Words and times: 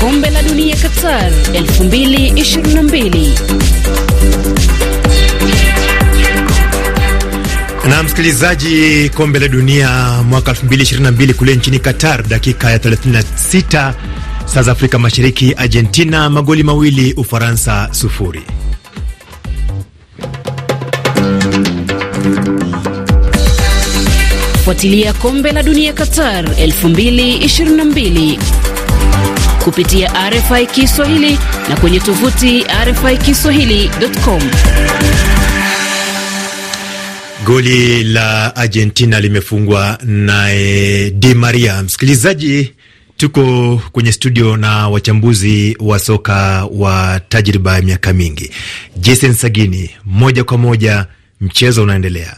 Kombe 0.00 0.30
la 0.30 0.42
Dunia 0.42 0.76
Qatar 0.76 1.30
2022. 1.52 3.30
Na 7.88 8.02
msikilizaji, 8.02 9.08
kombe 9.14 9.38
la 9.38 9.48
dunia 9.48 9.88
mwaka 10.28 10.52
2022 10.52 11.34
kule 11.34 11.56
nchini 11.56 11.78
Qatar, 11.78 12.22
dakika 12.28 12.70
ya 12.70 12.78
36 12.78 13.92
saa 14.44 14.62
za 14.62 14.72
Afrika 14.72 14.98
Mashariki, 14.98 15.52
Argentina 15.56 16.30
magoli 16.30 16.62
mawili, 16.62 17.12
Ufaransa 17.12 17.88
sufuri. 17.92 18.42
Fuatilia 24.70 25.12
kombe 25.12 25.50
la 25.52 25.62
dunia 25.62 25.92
Qatar 25.92 26.44
2022 26.44 28.38
kupitia 29.64 30.30
RFI 30.30 30.66
Kiswahili 30.66 31.38
na 31.68 31.76
kwenye 31.76 32.00
tovuti 32.00 32.64
RFI 32.84 33.16
Kiswahili.com. 33.18 34.42
Goli 37.44 38.04
la 38.04 38.56
Argentina 38.56 39.20
limefungwa 39.20 39.98
naye 40.02 41.10
Di 41.10 41.34
Maria. 41.34 41.82
Msikilizaji, 41.82 42.72
tuko 43.16 43.76
kwenye 43.92 44.12
studio 44.12 44.56
na 44.56 44.88
wachambuzi 44.88 45.76
wa 45.80 45.98
soka 45.98 46.68
wa 46.72 47.20
tajriba 47.28 47.74
ya 47.76 47.82
miaka 47.82 48.12
mingi. 48.12 48.50
Jason 48.96 49.34
Sagini, 49.34 49.90
moja 50.04 50.44
kwa 50.44 50.58
moja, 50.58 51.06
mchezo 51.40 51.82
unaendelea. 51.82 52.36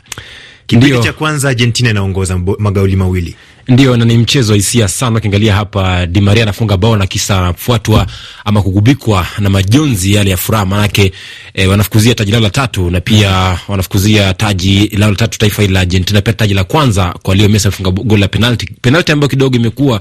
Kipindi 0.80 0.98
cha 1.04 1.12
kwanza 1.12 1.48
Argentina 1.48 1.90
inaongoza 1.90 2.38
magoli 2.58 2.96
mawili. 2.96 3.36
Ndio, 3.68 3.96
na 3.96 4.04
ni 4.04 4.18
mchezo 4.18 4.54
hisia 4.54 4.88
sana. 4.88 5.16
Ukiangalia 5.18 5.54
hapa, 5.54 6.06
Di 6.06 6.20
Maria 6.20 6.42
anafunga 6.42 6.76
bao 6.76 6.96
na 6.96 7.06
kisa 7.06 7.38
anafuatwa 7.38 8.06
ama 8.44 8.62
kugubikwa 8.62 9.26
na 9.38 9.50
majonzi 9.50 10.14
yale 10.14 10.30
ya 10.30 10.36
furaha, 10.36 10.66
manake 10.66 11.12
e, 11.54 11.66
wanafukuzia 11.66 12.14
taji 12.14 12.32
lao 12.32 12.40
la 12.40 12.50
tatu 12.50 12.90
na 12.90 13.00
pia 13.00 13.58
wanafukuzia 13.68 14.34
taji 14.34 14.88
lao 14.98 15.10
la 15.10 15.16
tatu 15.16 15.38
taifa 15.38 15.62
hili 15.62 15.74
la 15.74 15.80
Argentina, 15.80 16.20
pia 16.22 16.32
taji 16.32 16.54
la 16.54 16.64
kwanza 16.64 17.14
kwa 17.22 17.34
Leo 17.34 17.48
Messi 17.48 17.68
amefunga 17.68 17.90
goli 17.90 18.20
la 18.20 18.28
penalti, 18.28 18.68
penalti 18.82 19.12
ambayo 19.12 19.28
kidogo 19.28 19.56
imekuwa 19.56 20.00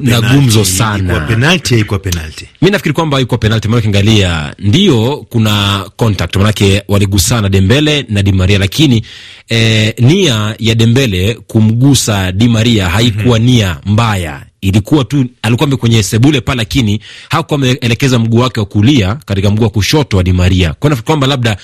na 0.00 0.20
gumzo 0.20 0.64
sana. 0.64 1.20
Penalti 1.20 1.74
haikuwa 1.74 1.98
penalti, 1.98 2.48
mimi 2.62 2.70
nafikiri 2.72 2.92
kwamba 2.94 3.16
haikuwa 3.16 3.38
penalti, 3.38 3.68
maana 3.68 3.78
ukiangalia 3.78 4.54
ndio 4.58 5.26
kuna 5.30 5.84
contact, 5.96 6.36
manake 6.36 6.82
waligusana 6.88 7.48
Dembele 7.48 8.06
na 8.08 8.22
Di 8.22 8.32
Maria, 8.32 8.58
lakini 8.58 9.02
e, 9.50 9.94
nia 9.98 10.54
ya 10.58 10.74
Dembele 10.74 11.34
kumgusa 11.34 12.32
Di 12.32 12.48
Maria 12.48 12.88
haikuwa 12.88 13.38
mm 13.38 13.44
-hmm. 13.46 13.50
nia 13.50 13.76
mbaya 13.86 14.42
ilikuwa 14.60 15.04
tu 15.04 15.26
alikuwa 15.42 15.76
kwenye 15.76 16.02
sebule 16.02 16.40
pale, 16.40 16.58
lakini 16.58 17.00
hakuwa 17.28 17.58
ameelekeza 17.58 18.18
mguu 18.18 18.38
wake 18.38 18.60
wa 18.60 18.66
kulia 18.66 19.14
katika 19.14 19.50
mguu 19.50 19.62
wa 19.64 19.70
kushoto 19.70 20.16
wa 20.16 20.22
Di 20.22 20.32
Maria, 20.32 20.72
kwa 20.74 20.96
kwamba 20.96 21.26
labda 21.26 21.56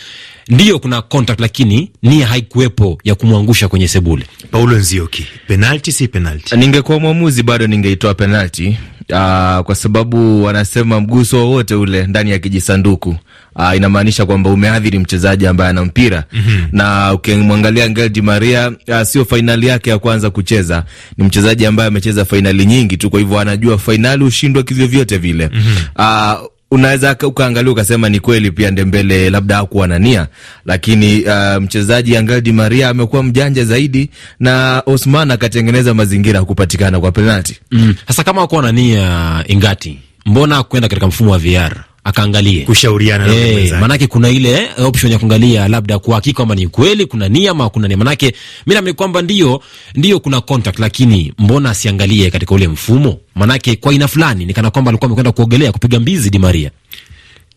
ndio 0.49 0.79
kuna 0.79 1.03
contact, 1.03 1.41
lakini 1.41 1.91
nia 2.03 2.27
haikuwepo 2.27 2.99
ya 3.05 3.15
kumwangusha 3.15 3.69
kwenye 3.69 3.89
sebule. 3.89 4.27
Paulo 4.51 4.77
Nzioki, 4.77 5.27
penalti 5.47 5.93
si 5.93 6.09
penalti? 6.09 6.57
Ningekuwa 6.57 7.01
mwamuzi 7.01 7.43
bado 7.43 7.67
ningeitoa 7.67 8.15
penalti. 8.15 8.79
Aa, 9.13 9.63
kwa 9.63 9.75
sababu 9.75 10.45
wanasema 10.45 11.01
mguso 11.01 11.37
wowote 11.39 11.75
ule 11.75 12.07
ndani 12.07 12.31
ya 12.31 12.39
kijisanduku 12.39 13.17
uh, 13.59 13.77
inamaanisha 13.77 14.27
kwamba 14.27 14.51
umeathiri 14.51 14.99
mchezaji 14.99 15.47
ambaye 15.47 15.71
ana 15.71 15.85
mpira 15.85 16.25
mm 16.33 16.43
-hmm. 16.49 16.69
na 16.73 17.13
ukimwangalia 17.15 17.85
Angel 17.85 18.09
Di 18.09 18.23
Maria 18.23 18.73
uh, 18.89 19.03
sio 19.03 19.25
fainali 19.25 19.67
yake 19.67 19.91
ya 19.91 19.99
kwanza 19.99 20.31
kucheza, 20.31 20.85
ni 21.17 21.25
mchezaji 21.25 21.67
ambaye 21.67 21.89
amecheza 21.89 22.25
fainali 22.25 22.67
nyingi 22.67 22.97
tu, 22.97 23.11
kwa 23.11 23.21
hivyo 23.21 23.39
anajua 23.41 23.79
fainali 23.79 24.25
ushindwa 24.25 24.63
kivyovyote 24.63 25.19
vile 25.19 25.51
mm 25.53 25.63
-hmm. 25.97 26.41
uh, 26.43 26.47
unaweza 26.71 27.17
ukaangalia 27.23 27.73
ukasema 27.73 28.09
ni 28.09 28.21
kweli 28.21 28.51
pia 28.51 28.71
Ndembele 28.71 29.31
labda 29.31 29.57
hakuwa 29.57 29.87
na 29.87 29.99
nia, 29.99 30.27
lakini 30.65 31.23
uh, 31.25 31.63
mchezaji 31.63 32.17
Angel 32.17 32.41
Di 32.41 32.53
Maria 32.53 32.89
amekuwa 32.89 33.23
mjanja 33.23 33.65
zaidi 33.65 34.11
na 34.41 34.83
Osman 34.87 35.31
akatengeneza 35.31 35.95
mazingira 35.95 36.39
ya 36.39 36.45
kupatikana 36.45 37.01
kwa 37.01 37.13
penalti. 37.13 37.61
Mm. 37.73 37.95
Kama 38.25 38.41
hakuwa 38.41 38.63
na 38.63 38.73
nia 38.73 39.45
Ingati, 39.49 39.99
mbona 40.27 40.63
kwenda 40.63 40.89
katika 40.89 41.07
mfumo 41.07 41.31
wa 41.31 41.39
VR? 41.39 41.85
Akaangalie 42.07 42.65
kushauriana 42.65 43.27
na 43.27 43.81
manake 43.81 44.07
kuna 44.07 44.29
ile 44.29 44.69
option 44.79 45.13
ya 45.13 45.19
kuangalia 45.19 45.69
labda 45.69 45.99
kwa 45.99 46.15
hakika 46.15 46.37
kama 46.43 46.55
ni 46.55 46.69
kweli 46.69 47.07
kuna 47.07 47.29
nia 47.29 47.51
ama 47.51 47.71
kuna 47.71 47.89
nia. 47.89 47.97
Manake 47.97 48.27
mimi 48.67 48.75
naamini 48.75 48.95
kwamba 48.95 49.23
ndio 49.23 49.63
ndio 49.95 50.21
kuna 50.21 50.41
contact, 50.41 50.79
lakini 50.79 51.33
mbona 51.39 51.71
asiangalie 51.71 52.31
katika 52.31 52.55
ule 52.55 52.69
mfumo? 52.69 53.19
Manake 53.35 53.77
kwa 53.77 53.93
aina 53.93 54.09
fulani 54.09 54.45
ni 54.45 54.55
kana 54.55 54.71
kwamba 54.71 54.89
alikuwa 54.89 55.07
amekwenda 55.07 55.33
kuogelea 55.33 55.73
kupiga 55.73 56.01
mbizi 56.01 56.31
Di 56.31 56.39
Maria. 56.39 56.71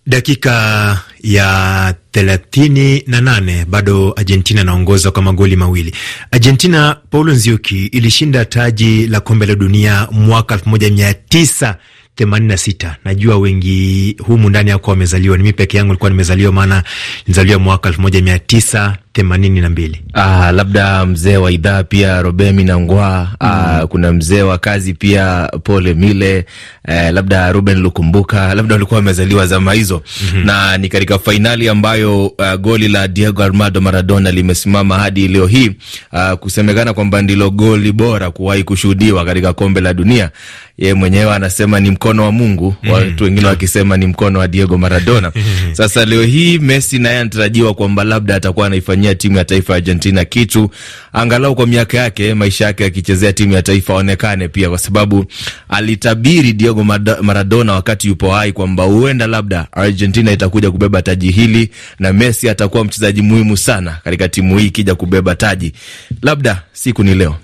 Dakika 0.07 0.99
ya 1.23 1.95
thelathini 2.11 3.03
na 3.07 3.21
nane 3.21 3.65
bado 3.65 4.13
Argentina 4.17 4.61
anaongoza 4.61 5.11
kwa 5.11 5.21
magoli 5.21 5.55
mawili. 5.55 5.93
Argentina, 6.31 6.97
Paulo 7.09 7.33
Nziuki 7.33 7.85
ilishinda 7.85 8.45
taji 8.45 9.07
la 9.07 9.19
kombe 9.19 9.45
la 9.45 9.55
dunia 9.55 10.07
mwaka 10.11 10.53
elfu 10.55 10.69
moja 10.69 10.89
mia 10.89 11.13
tisa 11.13 11.77
themanini 12.19 12.47
na 12.51 12.57
sita. 12.57 12.95
Najua 13.05 13.37
wengi 13.37 14.15
humu 14.25 14.49
ndani 14.49 14.69
yako 14.69 14.91
wamezaliwa, 14.91 15.37
ni 15.37 15.43
mi 15.43 15.53
peke 15.53 15.77
yangu 15.77 15.87
nilikuwa 15.87 16.09
nimezaliwa, 16.09 16.51
maana 16.51 16.83
nizaliwa 17.27 17.59
mwaka 17.59 17.89
elfu 17.89 18.01
moja 18.01 18.21
mia 18.21 18.39
tisa 18.39 18.97
themanini 19.13 19.61
na 19.61 19.69
mbili. 19.69 20.01
Ah, 20.13 20.51
labda 20.51 21.05
mzee 21.05 21.37
wa 21.37 21.51
idhaa 21.51 21.83
pia 21.83 22.21
Robemi 22.21 22.63
Nangwa. 22.63 23.27
Mm. 23.31 23.35
Ah, 23.49 23.87
kuna 23.87 24.11
mzee 24.13 24.41
wa 24.41 24.57
kazi 24.57 24.93
pia 24.93 25.51
Pole 25.63 25.93
Mile, 25.93 26.45
eh, 26.87 27.13
labda 27.13 27.51
Ruben 27.51 27.79
Lukumbuka, 27.81 28.53
labda 28.55 28.75
walikuwa 28.75 28.97
wamezaliwa 28.97 29.47
zama 29.47 29.73
hizo. 29.73 30.03
Mm 30.21 30.29
-hmm. 30.41 30.45
Na 30.45 30.77
ni 30.77 30.89
katika 30.89 31.19
fainali 31.19 31.69
ambayo 31.69 32.27
uh, 32.27 32.53
goli 32.59 32.87
la 32.87 33.07
Diego 33.07 33.43
Armando 33.43 33.81
Maradona 33.81 34.31
limesimama 34.31 34.99
hadi 34.99 35.27
leo 35.27 35.47
hii 35.47 35.71
uh, 36.13 36.31
kusemekana 36.33 36.93
kwamba 36.93 37.21
ndilo 37.21 37.49
goli 37.49 37.91
bora 37.91 38.31
kuwahi 38.31 38.63
kushuhudiwa 38.63 39.25
katika 39.25 39.53
kombe 39.53 39.81
la 39.81 39.93
dunia. 39.93 40.29
Yeye 40.77 40.93
mwenyewe 40.93 41.33
anasema 41.35 41.79
ni 41.79 41.91
mkono 42.09 42.23
wa 42.23 42.31
Mungu. 42.31 42.75
Mm 42.83 42.89
-hmm. 42.89 42.93
Watu 42.93 43.23
wengine 43.23 43.47
wakisema 43.47 43.97
ni 43.97 44.05
mkono 44.07 44.39
wa 44.39 44.47
Diego 44.47 44.77
Maradona. 44.77 45.31
Sasa 45.73 46.05
leo 46.05 46.23
hii 46.23 46.59
Messi 46.59 46.99
naye 46.99 47.19
anatarajiwa 47.19 47.73
kwamba 47.73 48.03
labda 48.03 48.35
atakuwa 48.35 48.67
anaifanyia 48.67 49.15
timu 49.15 49.37
ya 49.37 49.45
taifa 49.45 49.73
ya 49.73 49.77
Argentina 49.77 50.25
kitu 50.25 50.69
angalau 51.13 51.55
kwa 51.55 51.67
miaka 51.67 51.97
yake 51.97 52.33
maisha 52.33 52.65
yake 52.65 52.85
akichezea 52.85 53.33
timu 53.33 53.53
ya 53.53 53.61
taifa 53.61 53.93
aonekane 53.93 54.47
pia, 54.47 54.69
kwa 54.69 54.77
sababu 54.77 55.25
alitabiri 55.69 56.53
Diego 56.53 56.83
Maradona 57.21 57.73
wakati 57.73 58.07
yupo 58.07 58.31
hai 58.31 58.51
kwamba 58.51 58.83
huenda 58.83 59.27
labda 59.27 59.67
Argentina 59.71 60.31
itakuja 60.31 60.71
kubeba 60.71 61.01
taji 61.01 61.31
hili 61.31 61.69
na 61.99 62.13
Messi 62.13 62.49
atakuwa 62.49 62.85
mchezaji 62.85 63.21
muhimu 63.21 63.57
sana 63.57 63.97
katika 64.03 64.29
timu 64.29 64.57
hii 64.57 64.65
ikija 64.67 64.95
kubeba 64.95 65.35
taji. 65.35 65.73
Labda 66.21 66.61
siku 66.73 67.03
ni 67.03 67.15
leo. 67.15 67.35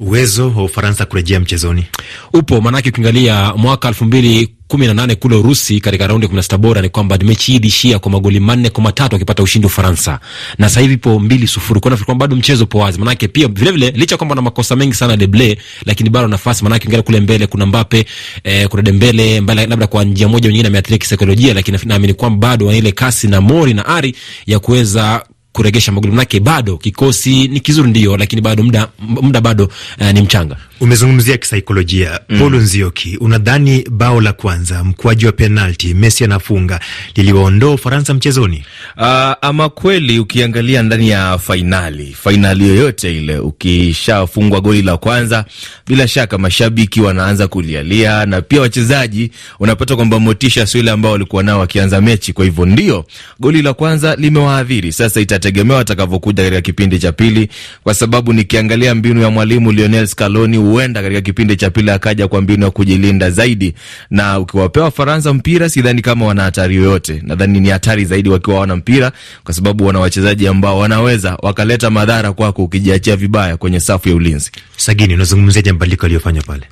Uwezo 0.00 0.52
wa 0.56 0.64
Ufaransa 0.64 1.06
kurejea 1.06 1.40
mchezoni? 1.40 1.86
Upo, 2.32 2.60
maanake 2.60 2.88
ukiangalia 2.88 3.54
mwaka 3.56 3.88
elfu 3.88 4.04
mbili 4.04 4.54
kumi 4.68 4.86
na 4.86 4.94
nane 4.94 5.14
kule 5.14 5.36
Urusi 5.36 5.80
katika 5.80 6.06
raundi 6.06 6.24
ya 6.24 6.28
kumi 6.28 6.36
na 6.36 6.42
sita 6.42 6.58
bora 6.58 6.82
ni 6.82 6.88
kwamba 6.88 7.18
mechi 7.18 7.52
hii 7.52 7.58
ilishia 7.58 7.98
kwa 7.98 8.10
magoli 8.10 8.40
manne 8.40 8.70
kwa 8.70 8.82
matatu 8.82 9.16
akipata 9.16 9.42
ushindi 9.42 9.66
Ufaransa, 9.66 10.20
na 10.58 10.68
sasa 10.68 10.80
hivi 10.80 10.94
ipo 10.94 11.18
mbili 11.20 11.46
sufuri. 11.46 11.80
Kwa 11.80 11.96
kwamba 11.96 12.26
bado 12.26 12.36
mchezo 12.36 12.64
upo 12.64 12.78
wazi, 12.78 12.98
manake 12.98 13.28
pia 13.28 13.48
vilevile 13.48 13.86
vile 13.86 13.98
licha 14.00 14.16
kwamba 14.16 14.34
na 14.34 14.42
makosa 14.42 14.76
mengi 14.76 14.94
sana 14.94 15.16
Deble, 15.16 15.58
lakini 15.86 16.10
bado 16.10 16.28
nafasi, 16.28 16.64
manake 16.64 16.86
ingawa 16.88 17.02
kule 17.02 17.20
mbele 17.20 17.46
kuna 17.46 17.66
Mbappe 17.66 18.04
eh, 18.44 18.68
kuna 18.68 18.82
Dembele 18.82 19.40
mbele, 19.40 19.66
labda 19.66 19.86
kwa 19.86 20.04
njia 20.04 20.28
moja 20.28 20.48
nyingine 20.48 20.68
ameathirika 20.68 21.02
kisaikolojia, 21.02 21.54
lakini 21.54 21.78
naamini 21.84 22.14
kwamba 22.14 22.48
bado 22.48 22.66
wana 22.66 22.78
ile 22.78 22.92
kasi 22.92 23.28
na 23.28 23.40
mori 23.40 23.74
na 23.74 23.86
ari 23.86 24.14
ya 24.46 24.58
kuweza 24.58 25.24
kuregesha 25.52 25.92
magoli, 25.92 26.12
manake 26.12 26.40
bado 26.40 26.76
kikosi 26.78 27.48
ni 27.48 27.60
kizuri 27.60 27.90
ndio, 27.90 28.16
lakini 28.16 28.42
bado 28.42 28.62
muda 28.62 28.88
muda 28.98 29.40
bado 29.40 29.64
uh, 30.00 30.10
ni 30.10 30.20
mchanga. 30.22 30.56
Umezungumzia 30.80 31.36
kisaikolojia 31.36 32.20
mm. 32.28 32.38
Paul 32.38 32.56
Nzioki, 32.56 33.16
unadhani 33.16 33.84
bao 33.90 34.20
la 34.20 34.32
kwanza 34.32 34.84
mkwaju 34.84 35.26
wa 35.26 35.32
penalti 35.32 35.94
Messi 35.94 36.24
anafunga 36.24 36.80
liliwaondoa 37.16 37.74
Ufaransa 37.74 38.14
mchezoni? 38.14 38.64
Uh, 38.96 39.04
ama 39.42 39.68
kweli 39.68 40.18
ukiangalia 40.18 40.82
ndani 40.82 41.08
ya 41.08 41.38
fainali 41.38 42.16
fainali 42.22 42.68
yoyote 42.68 43.16
ile, 43.16 43.38
ukishafungwa 43.38 44.60
goli 44.60 44.82
la 44.82 44.96
kwanza, 44.96 45.44
bila 45.86 46.08
shaka 46.08 46.38
mashabiki 46.38 47.00
wanaanza 47.00 47.48
kulialia 47.48 48.26
na 48.26 48.42
pia 48.42 48.60
wachezaji 48.60 49.30
unapata 49.58 49.96
kwamba 49.96 50.18
motisha 50.20 50.66
sio 50.66 50.80
ile 50.80 50.90
ambao 50.90 51.12
walikuwa 51.12 51.42
nao 51.42 51.60
wakianza 51.60 52.00
mechi. 52.00 52.32
Kwa 52.32 52.44
hivyo 52.44 52.66
ndio 52.66 53.04
goli 53.40 53.62
la 53.62 53.74
kwanza 53.74 54.16
limewaadhiri. 54.16 54.92
Sasa 54.92 55.20
itategemea 55.20 55.76
watakavyokuja 55.76 56.42
katika 56.42 56.60
kipindi 56.60 56.98
cha 56.98 57.12
pili, 57.12 57.48
kwa 57.84 57.94
sababu 57.94 58.32
nikiangalia 58.32 58.94
mbinu 58.94 59.22
ya 59.22 59.30
mwalimu 59.30 59.72
Lionel 59.72 60.06
Scaloni 60.06 60.58
huenda 60.70 61.02
katika 61.02 61.20
kipindi 61.20 61.56
cha 61.56 61.70
pili 61.70 61.90
akaja 61.90 62.28
kwa 62.28 62.40
mbinu 62.40 62.64
ya 62.64 62.70
kujilinda 62.70 63.30
zaidi, 63.30 63.74
na 64.10 64.38
ukiwapea 64.38 64.82
Wafaransa 64.82 65.34
mpira 65.34 65.68
sidhani 65.68 66.02
kama 66.02 66.26
wana 66.26 66.42
hatari 66.42 66.76
yoyote. 66.76 67.20
Nadhani 67.22 67.60
ni 67.60 67.68
hatari 67.68 68.04
zaidi 68.04 68.28
wakiwa 68.28 68.60
wana 68.60 68.76
mpira, 68.76 69.12
kwa 69.44 69.54
sababu 69.54 69.86
wana 69.86 70.00
wachezaji 70.00 70.46
ambao 70.48 70.78
wanaweza 70.78 71.36
wakaleta 71.42 71.90
madhara 71.90 72.32
kwako 72.32 72.64
ukijiachia 72.64 73.16
vibaya 73.16 73.56
kwenye 73.56 73.80
safu 73.80 74.08
ya 74.08 74.14
ulinzi. 74.14 74.50
Sagini, 74.76 75.14
unazungumziaje 75.14 75.72
mabadiliko 75.72 76.06
aliyofanya 76.06 76.42
pale, 76.42 76.62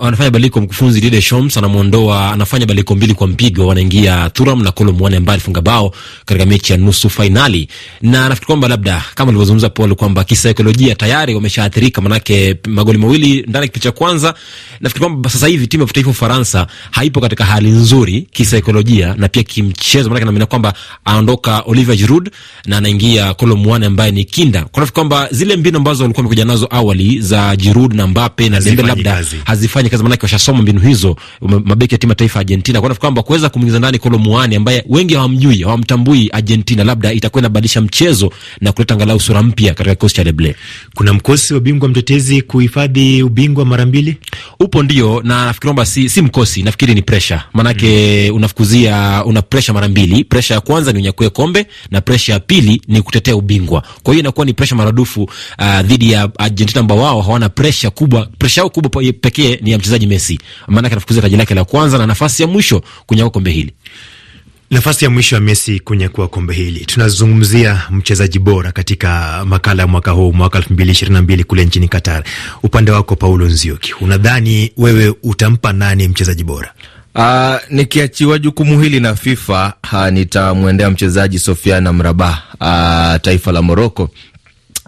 anafanya 0.00 0.30
badiliko 0.30 0.60
mkufunzi 0.60 1.00
Didier 1.00 1.12
Deschamps, 1.12 1.56
anamwondoa 1.56 2.32
anafanya 2.32 2.66
badiliko 2.66 2.94
mbili 2.94 3.14
kwa 3.14 3.26
mpigo, 3.26 3.66
wanaingia 3.66 4.30
Thuram 4.30 4.62
na 4.62 4.72
Kolo 4.72 4.92
Muani 4.92 5.16
ambaye 5.16 5.34
alifunga 5.34 5.60
bao 5.60 5.92
katika 6.24 6.46
mechi 6.46 6.72
ya 6.72 6.78
nusu 6.78 7.10
fainali, 7.10 7.68
na 8.02 8.28
nafikiri 8.28 8.46
kwamba 8.46 8.68
labda 8.68 9.04
kama 9.14 9.28
ulivyozungumza 9.28 9.68
Paul 9.68 9.94
kwamba 9.94 10.24
kisaikolojia 10.24 10.94
tayari 10.94 11.34
wameshaathirika, 11.34 12.00
manake 12.00 12.56
magoli 12.66 12.98
mawili 12.98 13.27
ndani 13.34 13.62
ya 13.62 13.66
kipindi 13.68 13.80
cha 13.84 13.92
kwanza. 13.92 14.34
Nafikiri 14.80 15.06
kwamba 15.06 15.30
sasa 15.30 15.46
hivi 15.46 15.66
timu 15.66 15.82
ya 15.82 15.88
taifa 15.92 16.10
Ufaransa 16.10 16.66
haipo 16.90 17.20
katika 17.20 17.44
hali 17.44 17.70
nzuri 17.70 18.26
kisaikolojia 18.32 19.14
na 19.18 19.28
pia 19.28 19.42
kimchezo, 19.42 20.08
maanake 20.08 20.24
naamini 20.24 20.46
kwamba 20.46 20.74
aondoka 21.04 21.60
Olivier 21.66 21.96
Giroud 21.98 22.30
na 22.66 22.76
anaingia 22.76 23.34
Kolo 23.34 23.56
Muani 23.56 23.86
ambaye 23.86 24.10
ni 24.12 24.24
kinda. 24.24 24.64
Kwa 24.64 24.80
nafikiri 24.80 24.94
kwamba 24.94 25.28
zile 25.30 25.56
mbinu 25.56 25.76
ambazo 25.78 26.02
walikuwa 26.04 26.22
wamekuja 26.24 26.44
nazo 26.44 26.68
awali 26.70 27.20
za 27.20 27.56
Giroud 27.56 27.92
na 27.94 28.06
Mbappe 28.06 28.48
na 28.48 28.60
Dembele 28.60 28.88
labda 28.88 29.24
hazifanyi 29.44 29.90
kazi, 29.90 30.02
maanake 30.02 30.22
washasoma 30.22 30.62
mbinu 30.62 30.80
hizo 30.80 31.16
mabeki 31.64 31.94
ya 31.94 31.98
timu 31.98 32.10
ya 32.10 32.14
taifa 32.16 32.40
Argentina. 32.40 32.80
Kwa 32.80 32.88
nafikiri 32.88 33.00
kwamba 33.06 33.22
kuweza 33.22 33.48
kumwingiza 33.48 33.78
ndani 33.78 33.98
Kolo 33.98 34.18
Muani 34.18 34.56
ambaye 34.56 34.84
wengi 34.88 35.14
hawamjui 35.14 35.62
hawamtambui 35.62 36.30
Argentina, 36.32 36.84
labda 36.84 37.12
itakuwa 37.12 37.40
inabadilisha 37.40 37.80
mchezo 37.80 38.32
na 38.60 38.72
kuleta 38.72 38.94
angalau 38.94 39.20
sura 39.20 39.42
mpya 39.42 39.74
katika 39.74 39.94
kikosi 39.94 40.14
cha 40.14 40.24
Deble. 40.24 40.56
Kuna 40.94 41.12
mkosi 41.12 41.54
wa 41.54 41.60
bingwa 41.60 41.88
mtetezi 41.88 42.42
kuhifadhi 42.42 43.17
ubingwa 43.22 43.64
mara 43.64 43.86
mbili, 43.86 44.16
upo 44.60 44.82
ndio, 44.82 45.22
na 45.24 45.44
nafikiri 45.44 45.68
kwamba 45.68 45.86
si, 45.86 46.08
si 46.08 46.22
mkosi, 46.22 46.62
nafikiri 46.62 46.94
ni 46.94 47.02
presha, 47.02 47.44
maanake 47.52 48.26
mm. 48.30 48.36
unafukuzia 48.36 49.24
una 49.24 49.42
presha 49.42 49.72
mara 49.72 49.88
mbili. 49.88 50.24
Presha 50.24 50.54
ya 50.54 50.60
kwanza 50.60 50.92
ni 50.92 50.98
unyakue 50.98 51.30
kombe 51.30 51.66
na 51.90 52.00
presha 52.00 52.32
ya 52.32 52.40
pili 52.40 52.82
ni 52.88 53.02
kutetea 53.02 53.36
ubingwa. 53.36 53.82
Kwa 54.02 54.14
hiyo 54.14 54.20
inakuwa 54.20 54.46
ni 54.46 54.52
presha 54.54 54.76
maradufu 54.76 55.22
uh, 55.22 55.80
dhidi 55.80 56.12
ya 56.12 56.30
Argentina 56.38 56.80
ambao 56.80 56.98
wao 56.98 57.22
hawana 57.22 57.48
presha 57.48 57.90
kubwa. 57.90 58.26
Presha 58.38 58.60
yao 58.60 58.70
kubwa 58.70 59.02
pekee 59.20 59.58
ni 59.62 59.70
ya 59.70 59.78
mchezaji 59.78 60.06
Messi, 60.06 60.38
maanake 60.66 60.92
anafukuzia 60.94 61.22
taji 61.22 61.36
lake 61.36 61.54
la 61.54 61.64
kwanza 61.64 61.98
na 61.98 62.06
nafasi 62.06 62.42
ya 62.42 62.48
mwisho 62.48 62.82
kunyakua 63.06 63.30
kombe 63.30 63.50
hili 63.50 63.72
nafasi 64.70 65.04
ya 65.04 65.10
mwisho 65.10 65.34
ya 65.36 65.40
Messi 65.40 65.80
kunyakua 65.80 66.28
kombe 66.28 66.54
hili. 66.54 66.84
Tunazungumzia 66.84 67.82
mchezaji 67.90 68.38
bora 68.38 68.72
katika 68.72 69.42
makala 69.46 69.82
ya 69.82 69.86
mwaka 69.86 70.10
huu, 70.10 70.32
mwaka 70.32 70.58
elfu 70.58 70.72
mbili 70.72 70.92
ishirini 70.92 71.14
na 71.14 71.22
mbili 71.22 71.44
kule 71.44 71.64
nchini 71.64 71.88
Qatar. 71.88 72.24
Upande 72.62 72.90
wako 72.92 73.16
Paulo 73.16 73.46
Nzioki, 73.46 73.94
unadhani 74.00 74.72
wewe 74.76 75.14
utampa 75.22 75.72
nani 75.72 76.08
mchezaji 76.08 76.44
bora? 76.44 76.72
Uh, 77.14 77.54
nikiachiwa 77.70 78.38
jukumu 78.38 78.80
hili 78.80 79.00
na 79.00 79.14
FIFA 79.14 79.72
nitamwendea 80.10 80.90
mchezaji 80.90 81.38
Sofiane 81.38 81.88
Amrabat, 81.88 82.34
uh, 82.60 83.20
taifa 83.22 83.52
la 83.52 83.62
Moroko 83.62 84.10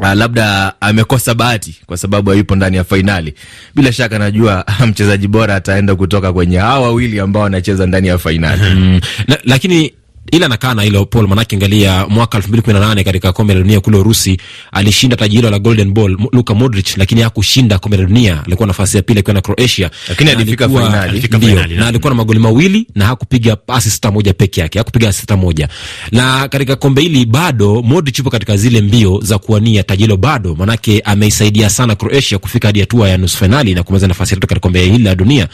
Uh, 0.00 0.12
labda 0.12 0.72
amekosa 0.80 1.34
bahati 1.34 1.80
kwa 1.86 1.96
sababu 1.96 2.30
hayupo 2.30 2.56
ndani 2.56 2.76
ya 2.76 2.84
fainali. 2.84 3.34
Bila 3.74 3.92
shaka 3.92 4.18
najua 4.18 4.64
mchezaji 4.86 5.28
bora 5.28 5.54
ataenda 5.56 5.96
kutoka 5.96 6.32
kwenye 6.32 6.58
hawa 6.58 6.80
wawili 6.80 7.20
ambao 7.20 7.42
wanacheza 7.42 7.86
ndani 7.86 8.08
ya 8.08 8.18
fainali. 8.18 8.62
Mm. 8.74 9.00
Lakini 9.44 9.92
ila 10.32 10.48
nakaa 10.48 10.74
na 10.74 10.82
hilo 10.82 11.04
Paul, 11.06 11.28
manake 11.28 11.56
angalia 11.56 12.06
mwaka 12.06 12.36
elfu 12.38 12.48
mbili 12.48 12.62
kumi 12.62 12.74
na 12.74 12.80
nane 12.80 13.04
katika 13.04 13.32
kombe 13.32 13.54
la 13.54 13.60
dunia 13.60 13.80
kule 13.80 13.96
Urusi 13.98 14.40
alishinda 14.72 15.16
taji 15.16 15.36
hilo 15.36 15.50
la 15.50 15.58
Golden 15.58 15.92
Ball 15.92 16.16
Luka 16.32 16.54
Modric, 16.54 16.96
lakini 16.96 17.20
hakushinda 17.20 17.78
kombe 17.78 17.96
la 17.96 18.04
dunia. 18.04 18.42
Alikuwa 18.46 18.66
nafasi 18.66 18.96
ya 18.96 19.02
pili 19.02 19.20
akiwa 19.20 19.34
na 19.34 19.40
Croatia, 19.40 19.90
lakini 20.08 20.30
alifika 20.30 20.68
finali, 20.68 20.96
alifika 21.10 21.40
finali 21.40 21.74
na 21.76 21.86
alikuwa 21.86 22.10
na 22.10 22.14
magoli 22.16 22.38
mawili 22.38 22.86
na 22.94 23.06
hakupiga 23.06 23.56
pasi 23.56 23.90
sita 23.90 24.10
moja 24.10 24.32
peke 24.34 24.60
yake, 24.60 24.78
hakupiga 24.78 25.12
sita 25.12 25.36
moja. 25.36 25.68
Na 26.12 26.48
katika 26.48 26.76
kombe 26.76 27.02
hili 27.02 27.26
bado 27.26 27.82
Modric 27.82 28.18
yupo 28.18 28.30
katika 28.30 28.56
zile 28.56 28.80
mbio 28.80 29.20
za 29.22 29.38
kuwania 29.38 29.82
taji 29.82 30.02
hilo 30.02 30.16
bado, 30.16 30.54
manake 30.54 31.00
ameisaidia 31.00 31.70
sana 31.70 31.94
Croatia 31.96 32.38
kufika 32.38 32.68
hadi 32.68 32.80
hatua 32.80 33.08
ya 33.08 33.18
nusu 33.18 33.38
finali 33.38 33.74
na 33.74 33.82
kumaliza 33.82 34.08
nafasi 34.08 34.34
ya 34.34 34.36
tatu 34.36 34.46
katika 34.46 34.60
kombe 34.62 34.82
hili 34.84 35.04
la 35.04 35.14
dunia. 35.14 35.48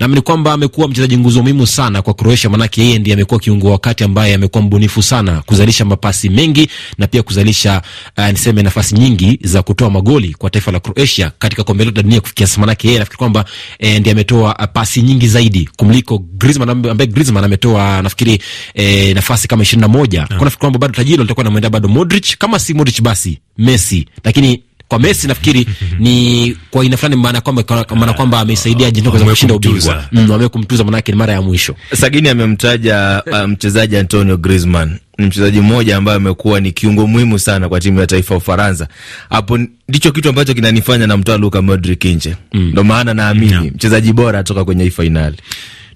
Na 0.00 0.06
ni 0.08 0.20
kwamba 0.20 0.52
amekuwa 0.52 0.88
mchezaji 0.88 1.16
nguzo 1.18 1.42
muhimu 1.42 1.66
sana 1.66 2.02
kwa 2.02 2.14
Croatia, 2.14 2.50
manake 2.50 2.82
yeye 2.82 2.98
ndiye 2.98 3.14
amekuwa 3.14 3.40
kiungo 3.40 3.70
wakati 3.70 4.04
ambaye 4.12 4.34
amekuwa 4.34 4.62
mbunifu 4.62 5.02
sana 5.02 5.42
kuzalisha 5.46 5.84
mapasi 5.84 6.28
mengi 6.28 6.68
na 6.98 7.06
pia 7.06 7.22
kuzalisha 7.22 7.82
uh, 8.18 8.26
niseme 8.28 8.62
nafasi 8.62 8.94
nyingi 8.94 9.38
za 9.42 9.62
kutoa 9.62 9.90
magoli 9.90 10.34
kwa 10.34 10.50
taifa 10.50 10.72
la 10.72 10.80
Croatia 10.80 11.32
katika 11.38 11.64
kombe 11.64 11.84
la 11.84 11.90
dunia 11.90 12.20
kufikia 12.20 12.46
sasa. 12.46 12.60
Manake 12.60 12.86
yeye 12.88 12.98
nafikiri 12.98 13.18
kwamba 13.18 13.44
eh, 13.78 14.00
ndiye 14.00 14.12
ametoa 14.12 14.56
uh, 14.58 14.64
pasi 14.72 15.02
nyingi 15.02 15.28
zaidi 15.28 15.68
kumliko 15.76 16.18
Griezmann 16.18 16.70
ambaye 16.70 17.06
Griezmann 17.06 17.44
ametoa 17.44 18.02
nafikiri 18.02 18.42
eh, 18.74 19.14
nafasi 19.14 19.48
kama 19.48 19.64
21. 19.64 19.86
Kwa 20.26 20.36
nafikiri 20.36 20.56
kwamba 20.60 20.78
bado 20.78 20.94
tajilo 20.94 21.22
litakuwa 21.24 21.44
namwendea 21.44 21.70
bado 21.70 21.88
Modric, 21.88 22.36
kama 22.38 22.58
si 22.58 22.74
Modric 22.74 23.02
basi 23.02 23.38
Messi, 23.58 24.06
lakini 24.24 24.62
kwa 24.92 24.98
Messi 25.00 25.26
nafikiri 25.28 25.66
ni 25.98 26.56
kwa 26.70 26.82
aina 26.82 26.96
fulani, 26.96 27.16
maana 27.16 27.40
kwamba 27.40 27.64
maana 27.96 28.12
kwamba 28.12 28.40
ameisaidia 28.40 28.86
Argentina 28.86 29.10
kuweza 29.10 29.30
kushinda 29.30 29.54
ubingwa. 29.54 30.04
Mm, 30.12 30.30
wame 30.30 30.48
maana 30.84 30.96
yake 30.96 31.12
ni 31.12 31.18
mara 31.18 31.32
ya 31.32 31.42
mwisho. 31.42 31.74
Sagini 32.00 32.28
amemtaja 32.28 33.22
mchezaji 33.26 33.46
mchezaji 33.52 33.96
Antonio 33.96 34.36
Griezmann 34.36 34.98
ni 35.18 35.26
mchezaji 35.26 35.60
mmoja 35.60 35.96
ambaye 35.96 36.16
amekuwa 36.16 36.60
ni 36.60 36.72
kiungo 36.72 37.06
muhimu 37.06 37.38
sana 37.38 37.68
kwa 37.68 37.80
timu 37.80 38.00
ya 38.00 38.06
taifa 38.06 38.34
ya 38.34 38.38
Ufaransa. 38.38 38.88
Hapo 39.30 39.58
ndicho 39.88 40.12
kitu 40.12 40.28
ambacho 40.28 40.54
kinanifanya 40.54 41.06
namtoa 41.06 41.36
Luka 41.38 41.62
Modric 41.62 42.04
nje, 42.04 42.36
ndo 42.54 42.82
mm. 42.82 42.88
maana 42.88 43.14
naamini 43.14 43.52
yeah. 43.52 43.64
mchezaji 43.64 44.12
bora 44.12 44.38
atoka 44.38 44.64
kwenye 44.64 44.84
hii 44.84 44.90
fainali. 44.90 45.36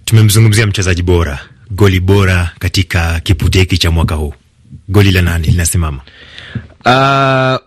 Tumemzungumzia 0.04 0.66
mchezaji 0.66 1.02
bora, 1.02 1.38
goli 1.70 2.00
bora 2.00 2.50
katika 2.58 3.20
kipute 3.20 3.58
hiki 3.58 3.78
cha 3.78 3.90
mwaka 3.90 4.14
huu, 4.14 4.34
goli 4.88 5.10
la 5.10 5.22
nani 5.22 5.46
linasimama? 5.46 6.00
uh, 6.86 7.66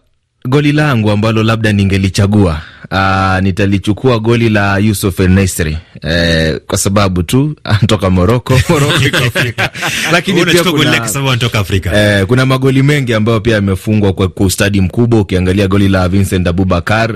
Goli 0.50 0.72
langu 0.72 1.12
ambalo 1.12 1.44
labda 1.44 1.72
ningelichagua 1.74 2.62
uh, 2.92 3.40
nitalichukua 3.44 4.20
goli 4.20 4.50
la 4.50 4.78
Yusuf 4.78 5.20
Enesri 5.20 5.78
eh, 6.02 6.60
kwa 6.68 6.78
sababu 6.78 7.24
tu 7.24 7.56
anatoka 7.64 8.10
Moroko, 8.10 8.60
lakini 10.12 10.46
pia 10.46 10.64
kuna, 10.64 11.10
eh, 11.94 12.26
kuna 12.26 12.46
magoli 12.46 12.84
mengi 12.84 13.14
ambayo 13.14 13.40
pia 13.40 13.56
yamefungwa 13.56 14.14
kwa 14.14 14.30
ustadi 14.46 14.82
mkubwa. 14.82 15.20
Ukiangalia 15.20 15.68
goli 15.68 15.90
la 15.90 16.10
Vincent 16.10 16.48
Abubakar 16.48 17.10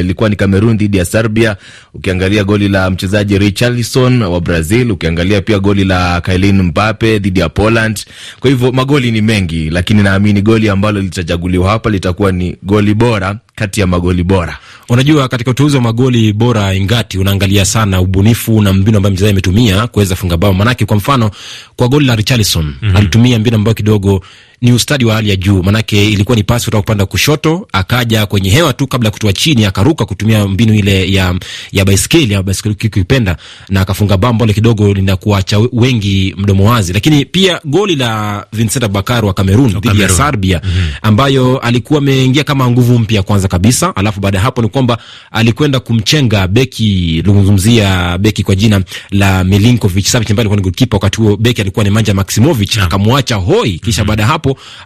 ilikuwa 0.00 0.26
uh, 0.26 0.30
ni 0.30 0.36
Cameroon 0.36 0.76
dhidi 0.76 0.96
ya 0.98 1.04
Serbia. 1.04 1.56
Ukiangalia 1.94 2.44
goli 2.44 2.68
la 2.68 2.90
mchezaji 2.90 3.38
Richarlison 3.38 4.22
wa 4.22 4.40
Brazil, 4.40 4.90
ukiangalia 4.90 5.40
pia 5.40 5.58
goli 5.58 5.84
la 5.84 6.20
Kylian 6.20 6.62
Mbappe 6.62 7.18
dhidi 7.18 7.40
ya 7.40 7.48
Poland. 7.48 8.04
Kwa 8.40 8.50
hivyo 8.50 8.72
magoli 8.72 9.10
ni 9.12 9.20
mengi, 9.20 9.70
lakini 9.70 10.02
naamini 10.02 10.42
goli 10.42 10.68
ambalo 10.68 11.00
litachaguliwa 11.00 11.70
hapa 11.70 11.90
litakuwa 11.90 12.32
ni 12.32 12.56
goli 12.62 12.94
bora 12.94 13.36
kati 13.54 13.80
ya 13.80 13.86
magoli 13.86 14.22
bora. 14.24 14.58
Unajua, 14.88 15.28
katika 15.28 15.50
uteuzi 15.50 15.76
wa 15.76 15.82
magoli 15.82 16.32
bora 16.32 16.74
ingati 16.74 17.18
unaangalia 17.18 17.64
sana 17.64 18.00
ubunifu 18.00 18.62
na 18.62 18.72
mbinu 18.72 18.96
ambayo 18.96 19.12
mchezaji 19.12 19.30
ametumia 19.32 19.86
kuweza 19.86 20.16
funga 20.16 20.36
bao. 20.36 20.52
Manake 20.54 20.84
kwa 20.86 20.96
mfano 20.96 21.30
kwa 21.76 21.88
goli 21.88 22.06
la 22.06 22.16
Richarlison 22.16 22.64
mm 22.64 22.74
-hmm. 22.82 22.96
alitumia 22.96 23.38
mbinu 23.38 23.56
ambayo 23.56 23.74
kidogo 23.74 24.22
ni 24.62 24.72
ustadi 24.72 25.04
wa 25.04 25.14
hali 25.14 25.30
ya 25.30 25.36
juu, 25.36 25.62
manake 25.62 26.08
ilikuwa 26.08 26.36
ni 26.36 26.42
pasi 26.42 26.64
kutoka 26.64 26.80
upande 26.80 27.02
wa 27.02 27.06
kushoto, 27.06 27.68
akaja 27.72 28.26
kwenye 28.26 28.50
hewa 28.50 28.72
tu 28.72 28.86
kabla 28.86 29.06
ya 29.06 29.10
kutua 29.10 29.32
chini, 29.32 29.64
akaruka 29.64 30.04
kutumia 30.04 30.48
mbinu 30.48 30.74
ile 30.74 31.12
ya 31.12 31.34
ya 31.72 31.84
baiskeli 31.84 32.32
ya 32.34 32.42
baiskeli 32.42 32.74
kuipenda, 32.74 33.36
na 33.68 33.80
akafunga 33.80 34.16
bao 34.16 34.30
ambalo 34.30 34.52
kidogo 34.52 34.94
linakuacha 34.94 35.58
wengi 35.72 36.34
mdomo 36.38 36.70
wazi. 36.70 36.92
Lakini 36.92 37.24
pia 37.24 37.60
goli 37.64 37.96
la 37.96 38.46
Vincent 38.52 38.84
Abubakar 38.84 39.24
wa 39.24 39.34
Cameroon 39.34 39.80
dhidi 39.80 40.00
ya 40.02 40.08
Serbia 40.08 40.60
mm 40.64 40.70
-hmm. 40.70 40.98
ambayo 41.02 41.58
alikuwa 41.58 41.98
ameingia 41.98 42.44
kama 42.44 42.70
nguvu 42.70 42.98
mpya 42.98 43.22
kwanza 43.22 43.48
kabisa, 43.48 43.96
alafu 43.96 44.20
baada 44.20 44.38
ya 44.38 44.44
hapo 44.44 44.62
ni 44.62 44.68
kwamba 44.68 44.98
alikwenda 45.30 45.80
kumchenga 45.80 46.48
beki, 46.48 47.22
lungumzia 47.26 48.18
beki 48.18 48.42
kwa 48.42 48.54
jina 48.54 48.82
la 49.10 49.44
Milinkovic 49.44 50.06
Savic 50.06 50.30
ambaye 50.30 50.42
alikuwa 50.42 50.56
ni 50.56 50.62
goalkeeper 50.62 50.96
wakati 50.96 51.20
huo, 51.20 51.36
beki 51.36 51.60
alikuwa 51.60 51.84
ni 51.84 51.90
Manja 51.90 52.14
Maximovic, 52.14 52.78
akamwacha 52.78 53.34
hoi, 53.36 53.78
kisha 53.78 54.02
-hmm. 54.02 54.06
baada 54.06 54.22
ya 54.22 54.28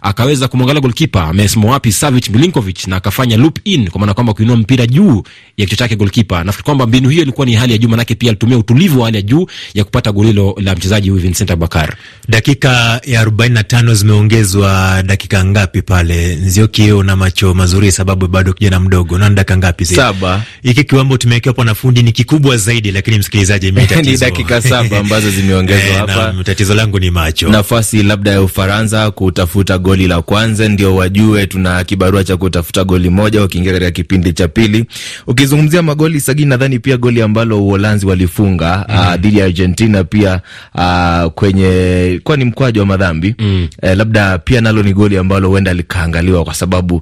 akaweza 0.01 0.47
kumwangalia 0.47 0.81
golkipa 0.81 1.23
amesimama 1.27 1.71
wapi 1.71 1.91
Savic 1.91 2.29
Milinkovic, 2.29 2.87
na 2.87 2.95
akafanya 2.95 3.37
loop 3.37 3.59
in, 3.63 3.89
kwa 3.89 3.99
maana 3.99 4.13
kwamba 4.13 4.33
kuinua 4.33 4.57
mpira 4.57 4.87
juu 4.87 5.23
ya 5.57 5.65
kichwa 5.65 5.77
chake 5.77 5.95
golkipa. 5.95 6.43
Nafikiri 6.43 6.65
kwamba 6.65 6.87
mbinu 6.87 7.09
hiyo 7.09 7.21
ilikuwa 7.23 7.45
ni 7.45 7.53
hali 7.53 7.71
ya 7.71 7.77
juu, 7.77 7.89
manake 7.89 8.15
pia 8.15 8.29
alitumia 8.29 8.57
utulivu 8.57 8.99
wa 8.99 9.05
hali 9.05 9.17
ya 9.17 9.21
juu 9.21 9.47
ya 9.73 9.83
kupata 9.83 10.11
goli 10.11 10.27
hilo 10.27 10.55
la 10.61 10.75
mchezaji 10.75 11.09
huyu 11.09 11.21
Vincent 11.21 11.51
Abakar. 11.51 11.95
Dakika 12.29 13.01
ya 13.05 13.25
45 13.25 13.93
zimeongezwa 13.93 15.03
dakika 15.05 15.45
ngapi 15.45 15.81
pale 15.81 16.35
Nzioki? 16.35 16.91
Una 16.91 17.15
macho 17.15 17.53
mazuri 17.53 17.91
sababu 17.91 18.27
bado 18.27 18.53
kijana 18.53 18.79
mdogo, 18.79 19.17
na 19.17 19.29
dakika 19.29 19.57
ngapi 19.57 19.83
zile? 19.83 20.01
Saba. 20.01 20.43
Hiki 20.63 20.83
kiwambo 20.83 21.17
tumewekewa 21.17 21.53
hapo 21.53 21.63
na 21.63 21.75
fundi 21.75 22.03
ni 22.03 22.11
kikubwa 22.11 22.57
zaidi, 22.57 22.91
lakini 22.91 23.17
msikilizaji, 23.17 23.71
mimi 23.71 23.87
tatizo 23.97 24.11
ni 24.11 24.31
dakika 24.31 24.61
saba 24.61 24.99
ambazo 24.99 25.31
zimeongezwa 25.31 25.93
hapa. 26.07 26.33
Tatizo 26.43 26.73
langu 26.73 26.99
ni 26.99 27.11
macho, 27.11 27.49
nafasi 27.49 28.03
labda 28.03 28.31
ya 28.31 28.41
Ufaransa 28.41 29.11
kutafuta 29.11 29.56
kutafuta 29.57 29.77
goli 29.77 30.07
la 30.07 30.21
kwanza, 30.21 30.67
ndio 30.69 30.95
wajue 30.95 31.47
tuna 31.47 31.83
kibarua 31.83 32.23
cha 32.23 32.37
kutafuta 32.37 32.83
goli 32.83 33.09
moja 33.09 33.41
wakiingia 33.41 33.71
katika 33.73 33.91
kipindi 33.91 34.33
cha 34.33 34.47
pili. 34.47 34.85
Ukizungumzia 35.27 35.81
magoli 35.81 36.19
sagini, 36.21 36.49
nadhani 36.49 36.79
pia 36.79 36.97
goli 36.97 37.21
ambalo 37.21 37.63
Uholanzi 37.65 38.05
walifunga 38.05 38.85
mm. 38.89 38.95
uh, 38.99 39.15
dhidi 39.15 39.37
ya 39.39 39.45
Argentina 39.45 40.03
pia 40.03 40.41
uh, 40.75 41.31
kwenye 41.31 42.19
kwani 42.23 42.45
mkwaju 42.45 42.79
wa 42.79 42.85
madhambi 42.85 43.35
mm. 43.39 43.67
eh, 43.81 43.97
labda 43.97 44.37
pia 44.37 44.61
nalo 44.61 44.83
ni 44.83 44.93
goli 44.93 45.17
ambalo 45.17 45.49
huenda 45.49 45.73
likaangaliwa 45.73 46.43
kwa 46.43 46.53
sababu 46.53 46.95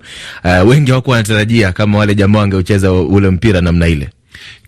uh, 0.44 0.70
wengi 0.70 0.92
wako 0.92 1.12
wanatarajia 1.12 1.72
kama 1.72 1.98
wale 1.98 2.16
jamaa 2.16 2.40
wangeucheza 2.40 2.92
ule 2.92 3.30
mpira 3.30 3.62
namna 3.62 3.88
ile. 3.88 4.10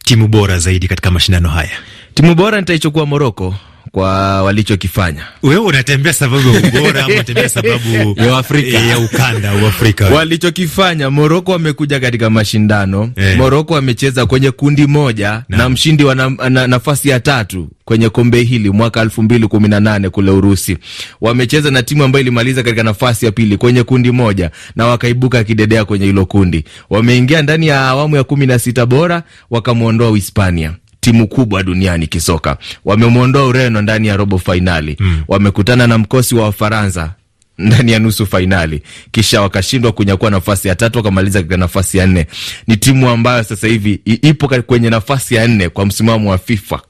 Timu 0.03 0.27
bora 0.27 0.59
zaidi 0.59 0.87
katika 0.87 1.11
mashindano 1.11 1.49
haya, 1.49 1.71
timu 2.13 2.35
bora 2.35 2.59
nitaichukua 2.59 3.05
Moroko 3.05 3.55
kwa 3.97 4.43
walichokifanya. 4.43 5.25
Wewe 5.43 5.57
unatembea 5.57 6.13
sababu 6.13 6.49
ya 6.49 6.59
ubora 6.69 7.03
ama 7.03 7.13
unatembea 7.13 7.49
sababu 7.49 7.89
ya 8.27 8.37
Afrika 8.37 8.77
ya 8.79 8.99
ukanda 8.99 9.53
wa 9.53 9.67
Afrika? 9.69 10.05
Walichokifanya, 10.05 11.09
Moroko 11.09 11.51
wamekuja 11.51 11.99
katika 11.99 12.29
mashindano 12.29 13.11
Eh. 13.15 13.37
Moroko 13.37 13.73
wamecheza 13.73 14.25
kwenye 14.25 14.51
kundi 14.51 14.87
moja 14.87 15.43
na, 15.49 15.69
mshindi 15.69 16.03
wa 16.03 16.15
na, 16.15 16.29
na, 16.49 16.67
nafasi 16.67 17.09
ya 17.09 17.19
tatu 17.19 17.69
kwenye 17.85 18.09
kombe 18.09 18.43
hili 18.43 18.69
mwaka 18.69 19.01
elfu 19.01 19.23
mbili 19.23 19.47
kumi 19.47 19.67
na 19.67 19.79
nane 19.79 20.09
kule 20.09 20.31
Urusi. 20.31 20.77
Wamecheza 21.21 21.71
na 21.71 21.83
timu 21.83 22.03
ambayo 22.03 22.21
ilimaliza 22.21 22.63
katika 22.63 22.83
nafasi 22.83 23.25
ya 23.25 23.31
pili 23.31 23.57
kwenye 23.57 23.83
kundi 23.83 24.11
moja 24.11 24.51
na 24.75 24.85
wakaibuka 24.87 25.43
kidedea 25.43 25.85
kwenye 25.85 26.05
hilo 26.05 26.25
kundi. 26.25 26.63
Wameingia 26.89 27.41
ndani 27.41 27.67
ya 27.67 27.81
awamu 27.81 28.15
ya 28.15 28.23
kumi 28.23 28.45
na 28.45 28.59
sita 28.59 28.85
bora 28.85 29.23
wakamwondoa 29.49 30.09
Uhispania 30.11 30.73
timu 31.07 31.27
kubwa 31.27 31.63
duniani 31.63 32.07
kisoka. 32.07 32.57
Wamemwondoa 32.85 33.45
Ureno 33.45 33.81
ndani 33.81 34.07
ya 34.07 34.17
robo 34.17 34.37
fainali 34.37 34.97
mm. 34.99 35.23
Wamekutana 35.27 35.87
na 35.87 35.97
mkosi 35.97 36.35
wa 36.35 36.43
Wafaransa 36.43 37.13
ndani 37.57 37.91
ya 37.91 37.99
nusu 37.99 38.25
fainali, 38.25 38.81
kisha 39.11 39.41
wakashindwa 39.41 39.91
kunyakua 39.91 40.29
nafasi 40.29 40.67
ya 40.67 40.75
tatu, 40.75 40.97
wakamaliza 40.97 41.39
katika 41.39 41.57
nafasi 41.57 41.97
ya 41.97 42.07
nne. 42.07 42.27
Ni 42.67 42.77
timu 42.77 43.09
ambayo 43.09 43.43
sasa 43.43 43.67
hivi 43.67 44.01
ipo 44.05 44.47
kwenye 44.47 44.89
nafasi 44.89 45.35
ya 45.35 45.47
nne 45.47 45.69
kwa 45.69 45.85
msimamo 45.85 46.29
wa 46.31 46.37
FIFA 46.37 46.81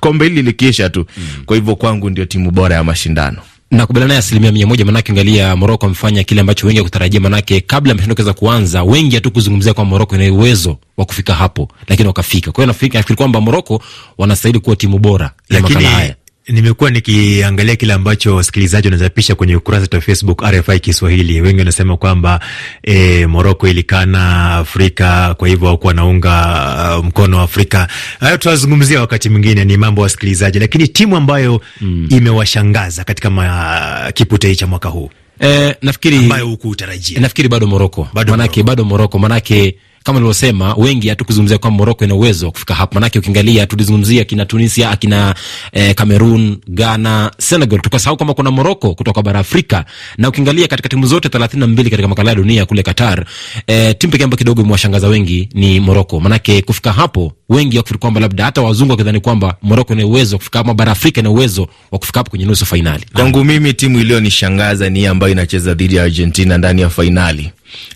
kombe 0.00 0.24
hili 0.28 0.42
likiisha 0.42 0.90
tu 0.90 1.06
mm. 1.16 1.24
Kwa 1.46 1.56
hivyo 1.56 1.76
kwangu 1.76 2.10
ndio 2.10 2.24
timu 2.24 2.50
bora 2.50 2.76
ya 2.76 2.84
mashindano. 2.84 3.38
Nakubaliana 3.70 4.08
naye 4.08 4.18
asilimia 4.18 4.52
mia 4.52 4.66
moja 4.66 4.84
manake 4.84 5.12
angalia 5.12 5.56
Moroko 5.56 5.86
amefanya 5.86 6.24
kile 6.24 6.40
ambacho 6.40 6.66
wengi 6.66 6.80
akutarajia 6.80 7.20
manake 7.20 7.60
kabla 7.60 7.94
mashindano 7.94 8.14
kuweza 8.14 8.32
kuanza, 8.32 8.82
wengi 8.82 9.14
hatu 9.14 9.30
kuzungumzia 9.30 9.74
kwamba 9.74 9.90
Moroko 9.90 10.16
ina 10.16 10.32
uwezo 10.32 10.76
wa 10.96 11.04
kufika 11.04 11.34
hapo, 11.34 11.68
lakini 11.88 12.06
wakafika. 12.08 12.52
Kwa 12.52 12.64
hiyo 12.64 12.66
nafikiri 12.66 13.16
kwamba 13.16 13.40
Moroko 13.40 13.82
wanastahili 14.18 14.58
kuwa 14.60 14.76
timu 14.76 14.98
bora 14.98 15.24
ya 15.24 15.32
Lakini 15.48 15.74
makala 15.74 15.96
haya. 15.96 16.14
Nimekuwa 16.48 16.90
nikiangalia 16.90 17.76
kile 17.76 17.92
ambacho 17.92 18.36
wasikilizaji 18.36 18.88
wanachapisha 18.88 19.34
kwenye 19.34 19.56
ukurasa 19.56 19.80
wetu 19.82 19.96
wa 19.96 20.02
Facebook 20.02 20.42
RFI 20.42 20.80
Kiswahili. 20.80 21.40
Wengi 21.40 21.58
wanasema 21.58 21.96
kwamba 21.96 22.40
e, 22.82 23.26
Moroko 23.26 23.68
ilikana 23.68 24.54
Afrika, 24.54 25.34
kwa 25.38 25.48
hivyo 25.48 25.66
hawakuwa 25.66 25.88
wanaunga 25.90 26.96
uh, 26.98 27.04
mkono 27.04 27.40
Afrika. 27.40 27.88
Hayo 28.20 28.36
tutazungumzia 28.36 29.00
wakati 29.00 29.28
mwingine, 29.28 29.64
ni 29.64 29.76
mambo 29.76 30.00
ya 30.00 30.02
wasikilizaji, 30.02 30.58
lakini 30.58 30.88
timu 30.88 31.16
ambayo 31.16 31.60
mm. 31.80 32.06
imewashangaza 32.10 33.04
katika 33.04 33.30
ma, 33.30 34.10
kipute 34.14 34.48
hii 34.48 34.56
cha 34.56 34.66
mwaka 34.66 34.88
huu 34.88 35.10
e, 35.40 35.74
nafikiri 35.82 36.16
ambayo 36.16 36.46
hukuutarajia 36.46 37.20
nafikiri 37.20 37.48
bado 37.48 37.66
Moroko 37.66 38.08
Bado 38.14 38.30
manake 38.32 38.60
Moroko, 38.60 38.66
bado 38.66 38.84
Moroko 38.84 39.18
manake 39.18 39.76
kama 40.06 40.18
nilivyosema, 40.18 40.74
wengi 40.74 41.08
hatukuzungumzia 41.08 41.58
kwamba 41.58 41.76
Moroko 41.78 42.04
ina 42.04 42.14
uwezo 42.14 42.46
wa 42.46 42.52
kufika 42.52 42.74
hapo, 42.74 42.94
manake 42.94 43.18
ukiangalia 43.18 43.66
tulizungumzia 43.66 44.22
akina 44.22 44.44
Tunisia, 44.46 44.90
akina 44.90 45.34
eh, 45.72 45.94
Cameroon, 45.94 46.56
Ghana, 46.68 47.30
Senegal, 47.38 47.80
tukasahau 47.80 48.16
kwamba 48.16 48.34
kuna 48.34 48.50
Moroko 48.50 48.94
kutoka 48.94 49.22
bara 49.22 49.40
Afrika. 49.40 49.84
Na 50.18 50.28
ukiangalia 50.28 50.68
katika 50.68 50.88
timu 50.88 51.06
zote 51.06 51.28
thelathini 51.28 51.60
na 51.60 51.66
mbili 51.66 51.90
katika 51.90 52.08
makala 52.08 52.30
ya 52.30 52.36
dunia 52.36 52.66
kule 52.66 52.82
Qatar, 52.82 53.24
eh, 53.66 53.94
timu 53.98 54.10
pekee 54.12 54.24
ambayo 54.24 54.38
kidogo 54.38 54.62
imewashangaza 54.62 55.08
wengi 55.08 55.48
ni 55.54 55.80
Moroko, 55.80 56.20
manake 56.20 56.62
kufika 56.62 56.92
hapo 56.92 57.32
wengi 57.48 57.76
wakifikiri 57.76 57.98
kwamba 58.00 58.20
labda 58.20 58.44
hata 58.44 58.62
wazungu 58.62 58.90
wakidhani 58.90 59.20
kwamba 59.20 59.56
Moroko 59.62 59.92
ina 59.92 60.06
uwezo 60.06 60.34
wa 60.34 60.38
kufika 60.38 60.60
ama 60.60 60.74
bara 60.74 60.92
Afrika 60.92 61.20
ina 61.20 61.30
uwezo 61.30 61.68
wa 61.90 61.98
kufika 61.98 62.20
hapo 62.20 62.30
kwenye 62.30 62.44
nusu 62.44 62.66
fainali. 62.66 63.04
Kwangu 63.12 63.44
mimi 63.44 63.72
timu 63.74 64.00
iliyonishangaza 64.00 64.90
ni 64.90 64.98
hii 64.98 65.06
ambayo 65.06 65.32
inacheza 65.32 65.74
dhidi 65.74 65.96
ya 65.96 66.02
Argentina 66.04 66.58
ndani 66.58 66.80
ya 66.82 66.90
fainali. 66.90 67.50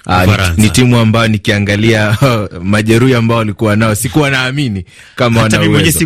Aa, 0.06 0.26
ni, 0.56 0.62
ni 0.62 0.70
timu 0.70 0.99
ambayo 0.99 1.28
nikiangalia 1.28 2.16
majeruhi 2.62 3.14
ambao 3.14 3.38
walikuwa 3.38 3.76
nao 3.76 3.94
sikuwa 3.94 4.30
naamini 4.30 4.84
kama 5.16 5.40
wana 5.42 5.56
uwezo. 5.82 5.99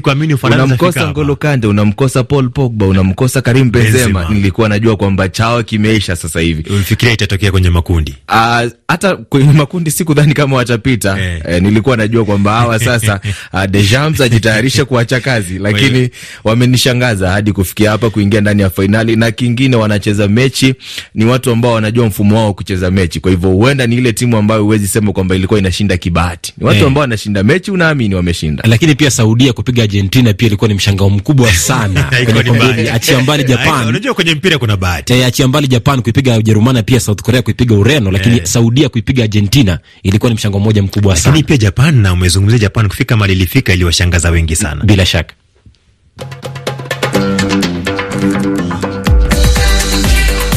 Unamkosa. 0.67 1.01
Ngolo 1.11 1.37
Kante, 1.37 1.67
unamkosa 1.67 2.25
Paul 2.25 2.51
Pogba, 2.51 2.87
unamkosa 2.87 3.41
Karim 3.43 3.71
Benzema. 3.71 4.29
Nilikuwa 4.31 4.69
najua 4.69 4.97
kwamba 4.97 5.29
chao 5.29 5.63
kimeisha 5.63 6.17
sasa 6.17 6.41
hivi. 6.41 6.71
ulifikiria 6.71 7.15
itatokea 7.15 7.51
kwenye 7.51 7.71
makundi 7.71 8.15
Ah, 8.29 8.67
hata 8.89 9.17
kwenye 9.17 9.53
makundi 9.53 9.91
sikudhani 9.91 10.35
kama 10.35 10.57
watapita. 10.57 11.19
Eh. 11.21 11.41
Eh, 11.49 11.63
nilikuwa 11.63 11.97
najua 11.97 12.25
kwamba 12.25 12.53
hawa 12.53 12.79
sasa 12.79 13.21
uh, 13.53 13.65
Deschamps 13.75 14.21
ajitayarishe 14.21 14.85
kuacha 14.85 15.21
kazi, 15.21 15.59
lakini 15.59 16.11
wamenishangaza 16.45 17.31
hadi 17.31 17.53
kufikia 17.53 17.91
hapa 17.91 18.11
kuingia 18.11 18.41
ndani 18.41 18.63
ya 18.63 18.71
fainali. 18.71 19.17
Na 19.17 19.31
kingine, 19.31 19.77
wanacheza 19.77 20.29
mechi, 20.29 20.75
ni 21.15 21.25
watu 21.25 21.51
ambao 21.51 21.73
wanajua 21.73 22.07
mfumo 22.07 22.37
wao 22.37 22.55
kucheza 22.55 22.91
mechi. 22.91 23.21
Kwa 23.21 23.31
hivyo 23.31 23.59
huenda 23.65 23.87
ni 23.87 23.97
ile 23.97 24.13
timu 24.13 24.37
ambayo 24.37 24.63
huwezi 24.63 24.89
sema 24.89 25.13
kwamba 25.13 25.35
ilikuwa 25.37 25.59
inashinda 25.61 25.97
kibahati. 25.97 26.53
Ni 26.59 26.67
watu 26.67 26.79
Eh. 26.81 26.87
ambao 26.87 27.01
wanashinda 27.01 27.43
mechi, 27.43 27.71
unaamini 27.71 28.15
wameshinda. 28.15 28.63
lakini 28.67 28.95
pia 28.95 29.11
Saudia 29.11 29.53
kupiga 29.53 29.83
Argentina 29.83 30.33
pia 30.33 30.47
ilikuwa 30.47 30.69
ni 30.69 30.75
mshangao 30.75 31.11
mkubwa 31.11 31.53
sana 31.53 32.11
Achia 32.95 33.21
mbali 33.21 33.45
Japan, 33.45 33.89
unajua 33.89 34.15
kwenye 34.15 34.35
mpira 34.35 34.59
kuna 34.59 34.77
bahati 34.77 35.13
eh, 35.13 35.27
achia 35.27 35.49
mbali 35.49 35.69
Japan 35.69 36.03
kuipiga 36.03 36.37
Ujerumani, 36.39 36.83
pia 36.83 37.01
South 37.01 37.23
Korea 37.23 37.43
kuipiga 37.43 37.75
Ureno, 37.75 38.11
lakini 38.11 38.35
Eh. 38.37 38.45
Saudia 38.45 38.89
kuipiga 38.89 39.23
Argentina 39.25 39.79
ilikuwa 40.03 40.31
ni 40.31 40.35
mshangao 40.35 40.61
mmoja 40.61 40.83
mkubwa 40.83 41.17
sana, 41.17 41.37
lakini 41.37 41.47
pia 41.49 41.57
Japan 41.57 41.95
na 41.97 42.13
umezungumzia 42.13 42.59
Japan 42.59 42.89
kufika 42.89 43.17
mahali 43.17 43.33
ilifika 43.33 43.73
iliwashangaza 43.73 44.31
wengi 44.31 44.57
sana. 44.57 44.85
bila 44.85 45.07
shaka. 45.07 45.35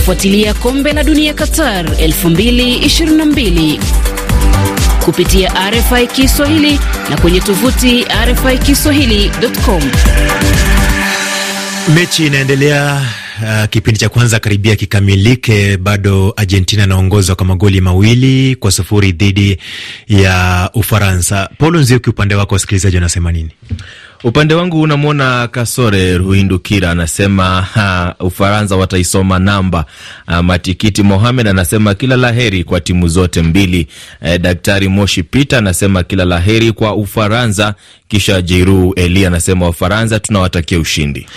Fuatilia 0.08 0.54
kombe 0.54 0.94
la 0.94 1.04
dunia 1.04 1.34
Qatar 1.34 1.86
2022 1.86 3.80
kupitia 5.06 5.52
RFI 5.72 6.08
Kiswahili 6.08 6.80
na 7.10 7.18
kwenye 7.18 7.40
tovuti 7.40 8.06
RFI 8.26 8.58
Kiswahili.com. 8.58 9.84
Mechi 11.96 12.26
inaendelea. 12.28 13.02
Uh, 13.44 13.66
kipindi 13.70 14.00
cha 14.00 14.10
kwanza 14.10 14.40
karibia 14.40 14.76
kikamilike, 14.76 15.78
bado 15.78 16.34
Argentina 16.38 16.84
anaongozwa 16.84 17.36
kwa 17.36 17.46
magoli 17.46 17.82
mawili 17.82 18.56
kwa 18.56 18.72
sufuri 18.72 19.12
dhidi 19.12 19.58
ya 20.08 20.70
Ufaransa. 20.74 21.50
Paulo 21.58 21.80
Nzioki, 21.80 22.10
upande 22.10 22.36
wako 22.36 22.56
wasikilizaji 22.56 22.96
wanasema 22.96 23.32
nini? 23.32 23.50
Upande 24.24 24.54
wangu 24.54 24.82
unamwona 24.82 25.48
Kasore 25.48 26.18
Ruhindukira 26.18 26.92
anasema 26.92 27.62
ha, 27.62 28.16
Ufaransa 28.20 28.76
wataisoma 28.76 29.40
namba. 29.40 29.86
Ah, 30.28 30.44
Matikiti 30.44 31.04
Mohamed 31.04 31.48
anasema 31.48 31.94
kila 31.94 32.16
la 32.16 32.32
heri 32.32 32.64
kwa 32.64 32.80
timu 32.82 33.08
zote 33.08 33.42
mbili. 33.42 33.88
Eh, 34.22 34.40
Daktari 34.42 34.88
Moshi 34.88 35.24
Peter 35.24 35.60
anasema 35.60 36.04
kila 36.04 36.26
la 36.26 36.40
heri 36.40 36.72
kwa 36.72 36.96
Ufaransa. 36.96 37.74
Kisha 38.08 38.42
Jiru 38.42 38.94
Eli 38.96 39.26
anasema 39.26 39.66
Wafaransa 39.66 40.20
tunawatakia 40.20 40.80
ushindi. 40.80 41.28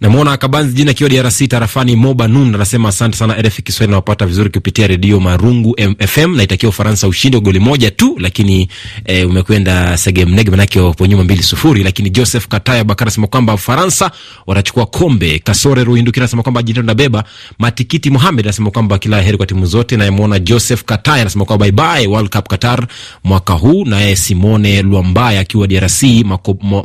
Namwona 0.00 0.36
Kabanzi 0.36 0.74
jina 0.74 0.90
akiwa 0.90 1.10
DRC 1.10 1.48
tarafani 1.48 1.96
Moba 1.96 2.28
Nun 2.28 2.54
anasema 2.54 2.88
asante 2.88 3.16
sana 3.16 3.34
RFI 3.42 3.62
Kiswahili, 3.62 3.90
nawapata 3.90 4.26
vizuri 4.26 4.50
kupitia 4.50 4.86
redio 4.86 5.20
Marungu 5.20 5.76
FM. 6.06 6.36
Naitakia 6.36 6.68
Ufaransa 6.68 7.08
ushindi 7.08 7.36
wa 7.36 7.42
goli 7.42 7.58
moja 7.60 7.90
tu, 7.90 8.16
lakini 8.20 8.68
e, 9.04 9.24
umekwenda 9.24 9.96
segemnege, 9.96 10.50
manake 10.50 10.80
wapo 10.80 11.06
nyuma 11.06 11.24
mbili 11.24 11.42
sufuri. 11.42 11.82
Lakini 11.84 12.10
Joseph 12.10 12.46
Kataya 12.48 12.84
Bakara 12.84 13.06
anasema 13.06 13.26
kwamba 13.26 13.54
Ufaransa 13.54 14.10
watachukua 14.46 14.86
kombe. 14.86 15.38
Kasore 15.38 15.84
Ruhindukira 15.84 16.24
anasema 16.24 16.42
kwamba 16.42 16.62
jina 16.62 16.80
tunabeba. 16.80 17.24
Matikiti 17.58 18.10
Mohamed 18.10 18.46
anasema 18.46 18.70
kwamba 18.70 18.98
kila 18.98 19.22
heri 19.22 19.36
kwa 19.36 19.46
timu 19.46 19.66
zote. 19.66 19.96
Nayemwona 19.96 20.38
Joseph 20.38 20.84
Kataya 20.84 21.20
anasema 21.20 21.44
kwamba 21.44 21.70
bye 21.70 21.72
bye 21.72 22.06
World 22.06 22.30
Cup 22.36 22.48
Qatar 22.48 22.86
mwaka 23.24 23.52
huu. 23.52 23.84
Naye 23.84 24.16
Simone 24.16 24.82
Luambaya 24.82 25.40
akiwa 25.40 25.66
DRC 25.66 26.02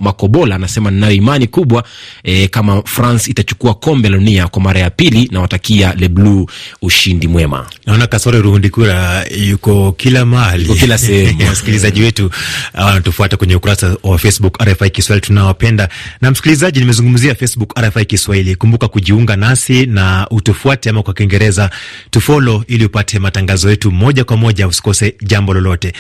Makobola 0.02 0.56
anasema 0.56 0.92
ninayo 0.92 1.14
imani 1.14 1.48
kubwa 1.48 1.84
e, 2.24 2.48
kama 2.48 2.82
France 3.02 3.32
itachukua 3.32 3.74
kombe 3.74 4.10
la 4.10 4.18
dunia 4.18 4.48
kwa 4.48 4.62
mara 4.62 4.80
ya 4.80 4.90
pili, 4.90 5.30
na 5.32 5.40
watakia 5.42 5.94
Le 5.98 6.10
Bleu 6.10 6.46
ushindi 6.82 7.28
mwema. 7.28 7.66
Naona 7.86 8.08
Kasore 8.08 8.42
Ruhundikura 8.42 9.26
yuko 9.38 9.92
kila 9.92 10.26
mahali, 10.26 10.64
Yuko 10.64 10.76
kila 10.76 10.98
sehemu. 10.98 11.46
wasikilizaji 11.50 12.02
wetu 12.02 12.30
wanatufuata 12.74 13.38
kwenye 13.38 13.56
ukurasa 13.56 13.98
wa 14.04 14.18
Facebook 14.18 14.62
RFI 14.64 14.90
Kiswahili, 14.90 15.28
tunawapenda. 15.28 15.90
Na 16.22 16.32
msikilizaji, 16.32 16.80
nimezungumzia 16.80 17.36
Facebook 17.36 17.80
RFI 17.80 18.06
Kiswahili. 18.06 18.56
Kumbuka 18.56 18.88
kujiunga 18.88 19.36
nasi 19.36 19.86
na 19.86 20.28
utufuate, 20.32 20.90
ama 20.90 21.04
kwa 21.04 21.14
Kiingereza 21.14 21.70
tufolo, 22.12 22.64
ili 22.68 22.86
upate 22.86 23.20
matangazo 23.20 23.70
yetu 23.70 23.92
moja 23.92 24.24
kwa 24.24 24.38
moja, 24.38 24.68
usikose 24.68 25.16
jambo 25.22 25.54
lolote. 25.54 25.94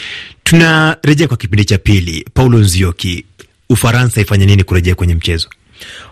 Tunarejea 0.43 1.27
kwa 1.27 1.38
kipindi 1.38 1.65
cha 1.65 1.77
pili. 1.77 2.25
Paulo 2.34 2.58
Nzioki, 2.58 3.25
Ufaransa 3.70 4.22
ifanye 4.22 4.46
nini 4.46 4.63
kurejea 4.63 4.96
kwenye 4.96 5.15
mchezo? 5.15 5.50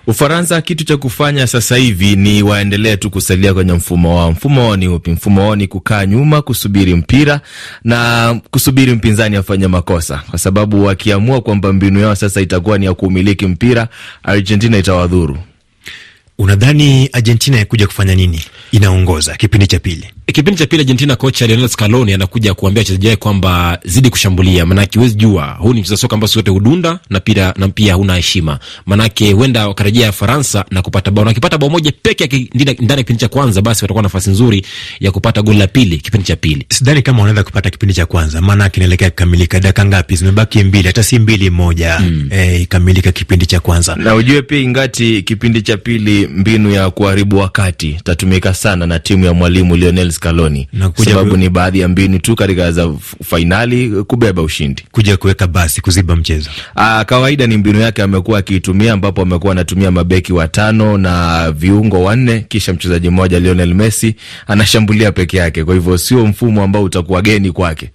Ufaransa 0.07 0.61
kitu 0.61 0.83
cha 0.83 0.97
kufanya 0.97 1.47
sasa 1.47 1.75
hivi 1.75 2.15
ni 2.15 2.43
waendelee 2.43 2.95
tu 2.97 3.09
kusalia 3.09 3.53
kwenye 3.53 3.73
mfumo 3.73 4.17
wao. 4.17 4.31
Mfumo 4.31 4.61
wao 4.61 4.75
ni 4.77 4.87
upi? 4.87 5.11
Mfumo 5.11 5.41
wao 5.41 5.55
ni 5.55 5.67
kukaa 5.67 6.05
nyuma, 6.05 6.41
kusubiri 6.41 6.95
mpira 6.95 7.41
na 7.83 8.39
kusubiri 8.51 8.93
mpinzani 8.95 9.35
afanye 9.35 9.67
makosa, 9.67 10.23
kwa 10.29 10.39
sababu 10.39 10.85
wakiamua 10.85 11.41
kwamba 11.41 11.73
mbinu 11.73 11.99
yao 11.99 12.15
sasa 12.15 12.41
itakuwa 12.41 12.77
ni 12.77 12.85
ya 12.85 12.93
kuumiliki 12.93 13.47
mpira, 13.47 13.87
Argentina 14.23 14.77
itawadhuru. 14.77 15.37
Unadhani 16.37 17.09
Argentina 17.13 17.57
yakuja 17.57 17.87
kufanya 17.87 18.15
nini? 18.15 18.41
Inaongoza 18.71 19.35
kipindi 19.35 19.67
cha 19.67 19.79
pili 19.79 20.07
kipindi 20.33 20.59
cha 20.59 20.65
pili 20.65 20.81
Argentina, 20.81 21.15
kocha 21.15 21.47
Lionel 21.47 21.69
Scaloni 21.69 22.13
anakuja 22.13 22.53
kuambia 22.53 22.81
wachezaji 22.81 23.07
wake 23.07 23.15
kwamba 23.19 23.79
zidi 23.85 24.09
kushambulia, 24.09 24.65
manake 24.65 24.99
huwezi 24.99 25.15
jua 25.15 25.45
huu 25.59 25.73
ni 25.73 25.79
mchezo 25.81 25.97
soka 25.97 26.13
ambao 26.15 26.27
sote 26.27 26.51
hudunda 26.51 26.99
na 27.09 27.19
pia 27.19 27.53
na 27.57 27.67
pia 27.69 27.93
huna 27.93 28.15
heshima, 28.15 28.59
manake 28.85 29.31
huenda 29.31 29.67
wakarejea 29.67 30.11
Faransa 30.11 30.65
na 30.71 30.81
kupata 30.81 31.11
bao, 31.11 31.25
na 31.25 31.29
wakipata 31.29 31.57
bao 31.57 31.69
moja 31.69 31.91
peke 32.01 32.23
yake 32.23 32.49
ndani 32.55 32.89
ya 32.89 32.97
kipindi 32.97 33.19
cha 33.19 33.27
kwanza, 33.27 33.61
basi 33.61 33.83
watakuwa 33.83 34.03
nafasi 34.03 34.29
nzuri 34.29 34.65
ya 34.99 35.11
kupata 35.11 35.41
goli 35.41 35.59
la 35.59 35.67
pili 35.67 35.97
kipindi 35.97 36.27
cha 36.27 36.35
pili. 36.35 36.65
Sidhani 36.69 37.01
kama 37.01 37.19
wanaweza 37.19 37.43
kupata 37.43 37.69
kipindi 37.69 37.93
cha 37.93 38.05
kwanza, 38.05 38.41
maana 38.41 38.69
kinaelekea 38.69 39.09
kukamilika. 39.09 39.59
Dakika 39.59 39.85
ngapi 39.85 40.15
zimebaki? 40.15 40.63
Mbili, 40.63 40.87
hata 40.87 41.03
si 41.03 41.19
mbili, 41.19 41.49
moja 41.49 41.99
mm. 41.99 42.27
Eh, 42.31 42.61
ikamilika 42.61 43.11
kipindi 43.11 43.45
cha 43.45 43.59
kwanza, 43.59 43.95
na 43.95 44.15
ujue 44.15 44.41
pia 44.41 44.59
ingati 44.59 45.21
kipindi 45.23 45.61
cha 45.61 45.77
pili, 45.77 46.27
mbinu 46.27 46.71
ya 46.71 46.89
kuharibu 46.89 47.37
wakati 47.37 47.99
tatumika 48.03 48.53
sana 48.61 48.85
na 48.87 48.99
timu 48.99 49.25
ya 49.25 49.33
mwalimu 49.33 49.75
Lionel 49.75 50.11
Scaloni 50.11 50.67
sababu 51.05 51.37
ni 51.37 51.49
baadhi 51.49 51.79
ya 51.79 51.87
mbinu 51.87 52.19
tu 52.19 52.35
katika 52.35 52.71
za 52.71 52.93
fainali 53.23 53.89
kubeba 53.89 54.41
ushindi, 54.41 54.83
kuja 54.91 55.17
kuweka 55.17 55.47
basi 55.47 55.81
kuziba 55.81 56.15
mchezo. 56.15 56.49
Aa, 56.75 57.03
kawaida 57.05 57.47
ni 57.47 57.57
mbinu 57.57 57.79
yake 57.81 58.01
amekuwa 58.03 58.39
akiitumia, 58.39 58.93
ambapo 58.93 59.21
amekuwa 59.21 59.51
anatumia 59.51 59.91
mabeki 59.91 60.33
watano 60.33 60.97
na 60.97 61.51
viungo 61.51 62.03
wanne, 62.03 62.45
kisha 62.49 62.73
mchezaji 62.73 63.09
mmoja 63.09 63.39
Lionel 63.39 63.73
Messi 63.73 64.15
anashambulia 64.47 65.11
peke 65.11 65.37
yake. 65.37 65.63
Kwa 65.63 65.73
hivyo 65.73 65.97
sio 65.97 66.25
mfumo 66.25 66.63
ambao 66.63 66.83
utakuwa 66.83 67.21
geni 67.21 67.51
kwake 67.51 67.89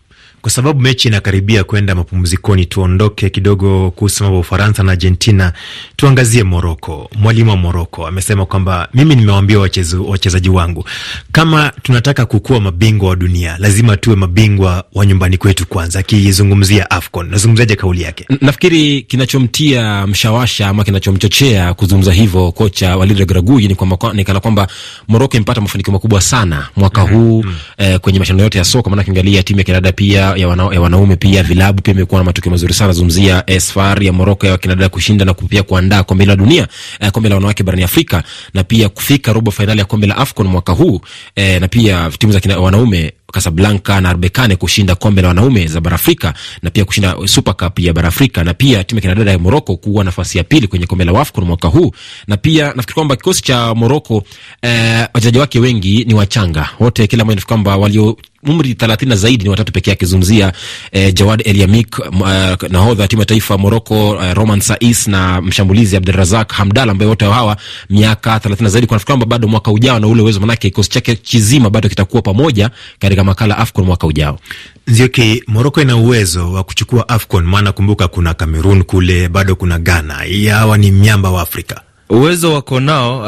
kwa 0.45 0.51
sababu 0.51 0.81
mechi 0.81 1.09
inakaribia 1.09 1.65
kwenda 1.65 1.95
mapumzikoni, 1.95 2.67
tuondoke 2.67 3.31
kidogo 3.31 3.91
kuhusu 3.91 4.25
mambo 4.25 4.41
Ufaransa 4.41 4.83
na 4.83 4.93
Argentina, 4.93 5.53
tuangazie 5.97 6.43
Moroko. 6.43 7.11
Mwalimu 7.17 7.51
wa 7.51 7.57
Moroko 7.57 8.07
amesema 8.07 8.47
kwamba 8.47 8.89
mimi 8.95 9.15
nimewaambia 9.17 9.59
wachezaji 10.07 10.49
wangu, 10.49 10.85
kama 11.33 11.73
tunataka 11.83 12.27
kukuwa 12.27 12.61
mabingwa 12.61 13.09
wa 13.09 13.17
dunia 13.17 13.57
lazima 13.59 13.97
tuwe 13.97 14.17
mabingwa 14.17 14.85
wa 14.95 15.07
nyumbani 15.07 15.37
kwetu 15.39 15.67
kwanza. 15.67 15.99
Akizungumzia 15.99 16.91
AFCON, 16.91 17.31
Nazungumziaje 17.31 17.77
kauli 17.77 18.03
yake? 18.03 18.27
Nafikiri 18.41 19.03
kinachomtia 19.03 20.07
mshawasha 20.07 20.69
ama 20.69 20.85
kinachomchochea 20.85 21.75
kuzungumza 21.75 22.13
hivyo 22.13 22.53
kocha 22.53 22.97
Walid 22.97 23.19
Regragui 23.19 23.69
ni 23.69 23.75
kwamba 23.75 23.99
ni 24.13 24.25
kana 24.25 24.41
kwamba 24.41 24.67
Moroko 25.09 25.37
imepata 25.37 25.61
mafanikio 25.61 25.93
makubwa 25.93 26.21
sana 26.21 26.69
mwaka 26.77 27.03
-hmm. 27.03 27.13
huu 27.13 27.43
mm 27.43 27.55
-hmm. 27.79 27.85
eh, 27.93 28.01
kwenye 28.01 28.19
mashindano 28.19 28.43
yote 28.45 28.59
ya 28.59 28.65
soka, 28.65 28.91
maana 28.91 29.05
kiangalia 29.05 29.43
timu 29.43 29.59
ya 29.61 29.65
kinadada 29.65 29.93
pia 29.93 30.34
ya, 30.37 30.49
wana, 30.49 30.63
ya 30.75 30.81
wanaume 30.81 31.17
pia 31.17 31.43
vilabu 31.43 31.83
pia 31.83 31.95
imekuwa 31.95 32.21
na 32.21 32.25
matokeo 32.25 32.51
mazuri 32.53 32.75
sana. 32.75 32.93
Zungumzia 32.93 33.45
SFAR 33.61 34.03
ya 34.03 34.13
Moroko 34.13 34.47
ya 34.47 34.53
wakinadada 34.53 34.89
kushinda 34.89 35.25
na 35.25 35.35
pia 35.35 35.63
kuandaa 35.63 36.03
kombe 36.03 36.25
la 36.27 36.37
dunia 36.37 36.69
eh, 37.01 37.11
kombe 37.11 37.29
la 37.29 37.35
wanawake 37.35 37.63
barani 37.63 37.83
Afrika 37.85 38.23
na 38.55 38.65
pia 38.65 38.89
kufika 38.89 39.33
robo 39.33 39.51
fainali 39.51 39.79
ya 39.79 39.85
kombe 39.85 40.07
la 40.07 40.17
AFCON 40.17 40.47
mwaka 40.47 40.73
huu 40.73 41.01
eh, 41.37 41.61
na 41.61 41.69
pia 41.69 42.11
timu 42.19 42.33
za 42.33 42.59
wanaume 42.61 43.13
Casablanca 43.33 44.01
na 44.01 44.09
Arbekane 44.11 44.57
kushinda 44.57 44.95
kombe 44.95 45.23
la 45.23 45.29
wanaume 45.29 45.67
za 45.67 45.81
bara 45.81 45.95
Afrika 45.95 46.35
na 46.63 46.71
pia 46.71 46.85
kushinda 46.85 47.17
Super 47.25 47.57
Cup 47.57 47.79
ya 47.79 47.93
bara 47.93 48.09
Afrika 48.09 48.45
na 48.45 48.55
pia 48.55 48.85
timu 48.85 48.99
ya 48.99 49.01
kinadada 49.03 49.31
ya 49.31 49.39
Moroko 49.39 49.77
kuwa 49.77 50.05
nafasi 50.05 50.39
ya 50.39 50.45
pili 50.45 50.67
kwenye 50.69 50.87
kombe 50.87 51.05
la 51.05 51.21
AFCON 51.21 51.45
mwaka 51.45 51.69
huu. 51.69 51.93
Na 52.27 52.37
pia 52.37 52.65
nafikiri 52.67 52.95
kwamba 52.95 53.17
kikosi 53.17 53.43
cha 53.43 53.75
Moroko 53.75 54.25
eh, 54.63 55.07
wachezaji 55.15 55.39
wake 55.39 55.59
wengi 55.61 56.05
ni 56.05 56.15
wachanga 56.15 56.69
wote, 56.81 57.07
kila 57.07 57.25
mmoja 57.25 57.35
nafikiri 57.35 57.49
kwamba 57.49 57.77
walio 57.77 58.17
umri 58.47 58.75
thelathini 58.75 59.09
na 59.09 59.17
zaidi 59.17 59.45
ni 59.45 59.51
watatu 59.51 59.73
pekee 59.73 59.93
akizungumzia 59.93 60.53
eh, 60.93 61.15
Jawad 61.15 61.43
Eliamik 61.45 61.99
uh, 61.99 62.29
nahodha 62.71 63.09
timu 63.09 63.23
ya 63.23 63.27
taifa 63.27 63.59
Moroko, 63.59 64.11
uh, 64.11 64.33
Roman 64.33 64.61
Sais 64.61 65.07
na 65.09 65.41
mshambulizi 65.41 65.97
Abdelrazak 65.97 66.53
Hamdal 66.53 66.91
ambaye 66.91 67.09
wote 67.09 67.25
hawa 67.25 67.57
miaka 67.91 68.41
thelathini 68.41 68.65
na 68.65 68.71
zaidi. 68.71 68.87
Kwa 68.87 68.95
nafikiri 68.95 69.13
kwamba 69.13 69.27
bado 69.27 69.49
mwaka 69.49 69.71
ujao 69.73 69.99
na 69.99 70.07
ule 70.07 70.23
uwezo, 70.23 70.41
manake 70.41 70.69
kikosi 70.71 70.91
chake 70.91 71.15
kizima 71.17 71.71
bado 71.71 71.89
kitakuwa 71.89 72.23
pamoja 72.23 72.71
katika 72.99 73.25
makala 73.25 73.59
AFCON 73.59 73.85
mwaka 73.85 74.07
ujao. 74.07 74.39
Nzioki, 74.87 75.43
Moroko 75.47 75.83
ina 75.83 75.97
uwezo 75.97 76.53
wa 76.53 76.65
kuchukua 76.65 77.09
AFCON, 77.09 77.45
maana 77.45 77.73
kumbuka 77.73 78.09
kuna 78.09 78.35
Cameroon 78.35 78.83
kule, 78.83 79.29
bado 79.29 79.55
kuna 79.57 79.79
Ghana. 79.79 80.15
Hawa 80.51 80.79
ni 80.79 80.91
miamba 80.91 81.31
wa 81.31 81.43
Afrika 81.43 81.81
uwezo 82.11 82.53
wako 82.55 82.81
nao, 82.81 83.23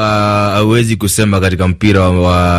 hauwezi 0.51 0.93
uh, 0.95 0.99
kusema 0.99 1.41
katika 1.41 1.69
mpira 1.69 2.01
wa, 2.01 2.11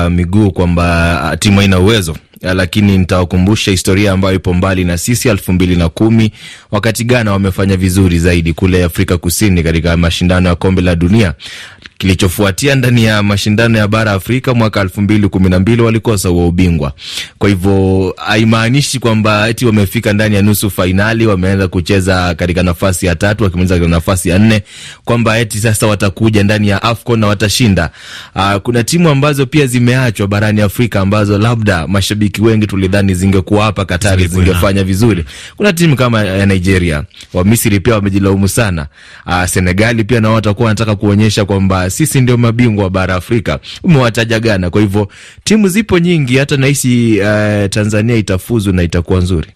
wa 0.04 0.10
miguu 0.10 0.52
kwamba 0.52 1.22
uh, 1.34 1.40
timu 1.40 1.60
haina 1.60 1.80
uwezo 1.80 2.16
lakini 2.42 2.98
nitawakumbusha 2.98 3.72
historia 3.72 4.12
ambayo 4.12 4.36
ipo 4.36 4.54
mbali 4.54 4.84
na 4.86 4.98
sisi. 4.98 5.30
elfu 5.30 5.54
mbili 5.54 5.76
na 5.76 5.90
kumi 5.90 6.32
wakati 6.72 7.04
Ghana 7.04 7.32
wamefanya 7.32 7.78
vizuri 7.78 8.20
zaidi 8.20 8.54
kule 8.54 8.84
Afrika 8.84 9.18
Kusini 9.18 9.64
katika 9.64 9.98
mashindano 9.98 10.50
ya 10.50 10.56
kombe 10.56 10.82
la 10.82 10.96
dunia. 10.96 11.34
Kilichofuatia 11.98 12.76
ndani 12.76 13.04
ya 13.04 13.24
mashindano 13.24 13.78
ya 13.78 13.88
bara 13.88 14.12
Afrika 14.12 14.54
mwaka 14.54 14.82
elfu 14.82 15.02
mbili 15.02 15.28
kumi 15.30 15.50
na 15.50 15.60
mbili 15.60 15.82
walikosa 15.82 16.30
huo 16.30 16.48
ubingwa. 16.48 16.94
Kwa 17.38 17.50
hivyo 17.50 18.14
haimaanishi 18.18 19.00
kwamba 19.00 19.50
eti 19.50 19.66
wamefika 19.66 20.14
ndani 20.14 20.36
ya 20.36 20.42
nusu 20.42 20.70
fainali, 20.70 21.26
wameanza 21.28 21.68
kucheza 21.68 22.36
katika 22.36 22.64
nafasi 22.64 23.06
ya 23.06 23.16
tatu 23.16 23.44
wakimaliza 23.44 23.76
katika 23.76 23.90
nafasi 23.96 24.30
ya 24.30 24.40
nne, 24.40 24.64
kwamba 25.06 25.40
eti 25.40 25.58
sasa 25.60 25.88
watakuja 25.88 26.44
ndani 26.44 26.68
ya 26.68 26.84
AFCON 26.84 27.20
na 27.20 27.28
watashinda. 27.28 27.90
Aa, 28.36 28.60
kuna 28.60 28.84
timu 28.84 29.10
ambazo 29.10 29.46
pia 29.46 29.68
zimeachwa 29.68 30.28
barani 30.28 30.62
Afrika 30.62 31.02
ambazo 31.02 31.38
labda 31.38 31.88
mashabiki 31.88 32.42
wengi 32.42 32.68
tulidhani 32.68 33.14
zingekuwa 33.16 33.64
hapa 33.64 33.86
Katari 33.86 34.28
zingefanya 34.28 34.84
vizuri. 34.84 35.26
Kuna 35.58 35.74
timu 35.74 35.96
kama 35.96 36.24
ya 36.24 36.46
Nigeria, 36.46 37.04
wa 37.34 37.44
Misri 37.46 37.80
pia 37.80 37.94
wamejilaumu 37.94 38.48
sana. 38.48 38.88
Aa, 39.28 39.48
Senegali 39.48 40.04
pia 40.04 40.20
nao 40.22 40.34
watakuwa 40.34 40.66
wanataka 40.66 40.96
kuonyesha 40.96 41.46
kwamba 41.46 41.87
sisi 41.90 42.22
ndio 42.22 42.38
mabingwa 42.38 42.84
wa 42.84 42.90
bara 42.90 43.16
Afrika. 43.16 43.60
Umewataja 43.84 44.40
Ghana. 44.40 44.70
Kwa 44.70 44.82
hivyo 44.82 45.08
timu 45.44 45.68
zipo 45.68 46.00
nyingi, 46.00 46.38
hata 46.38 46.58
nahisi 46.58 47.20
uh, 47.20 47.70
Tanzania 47.70 48.16
itafuzu 48.16 48.72
na 48.74 48.84
itakuwa 48.84 49.20
nzuri. 49.20 49.48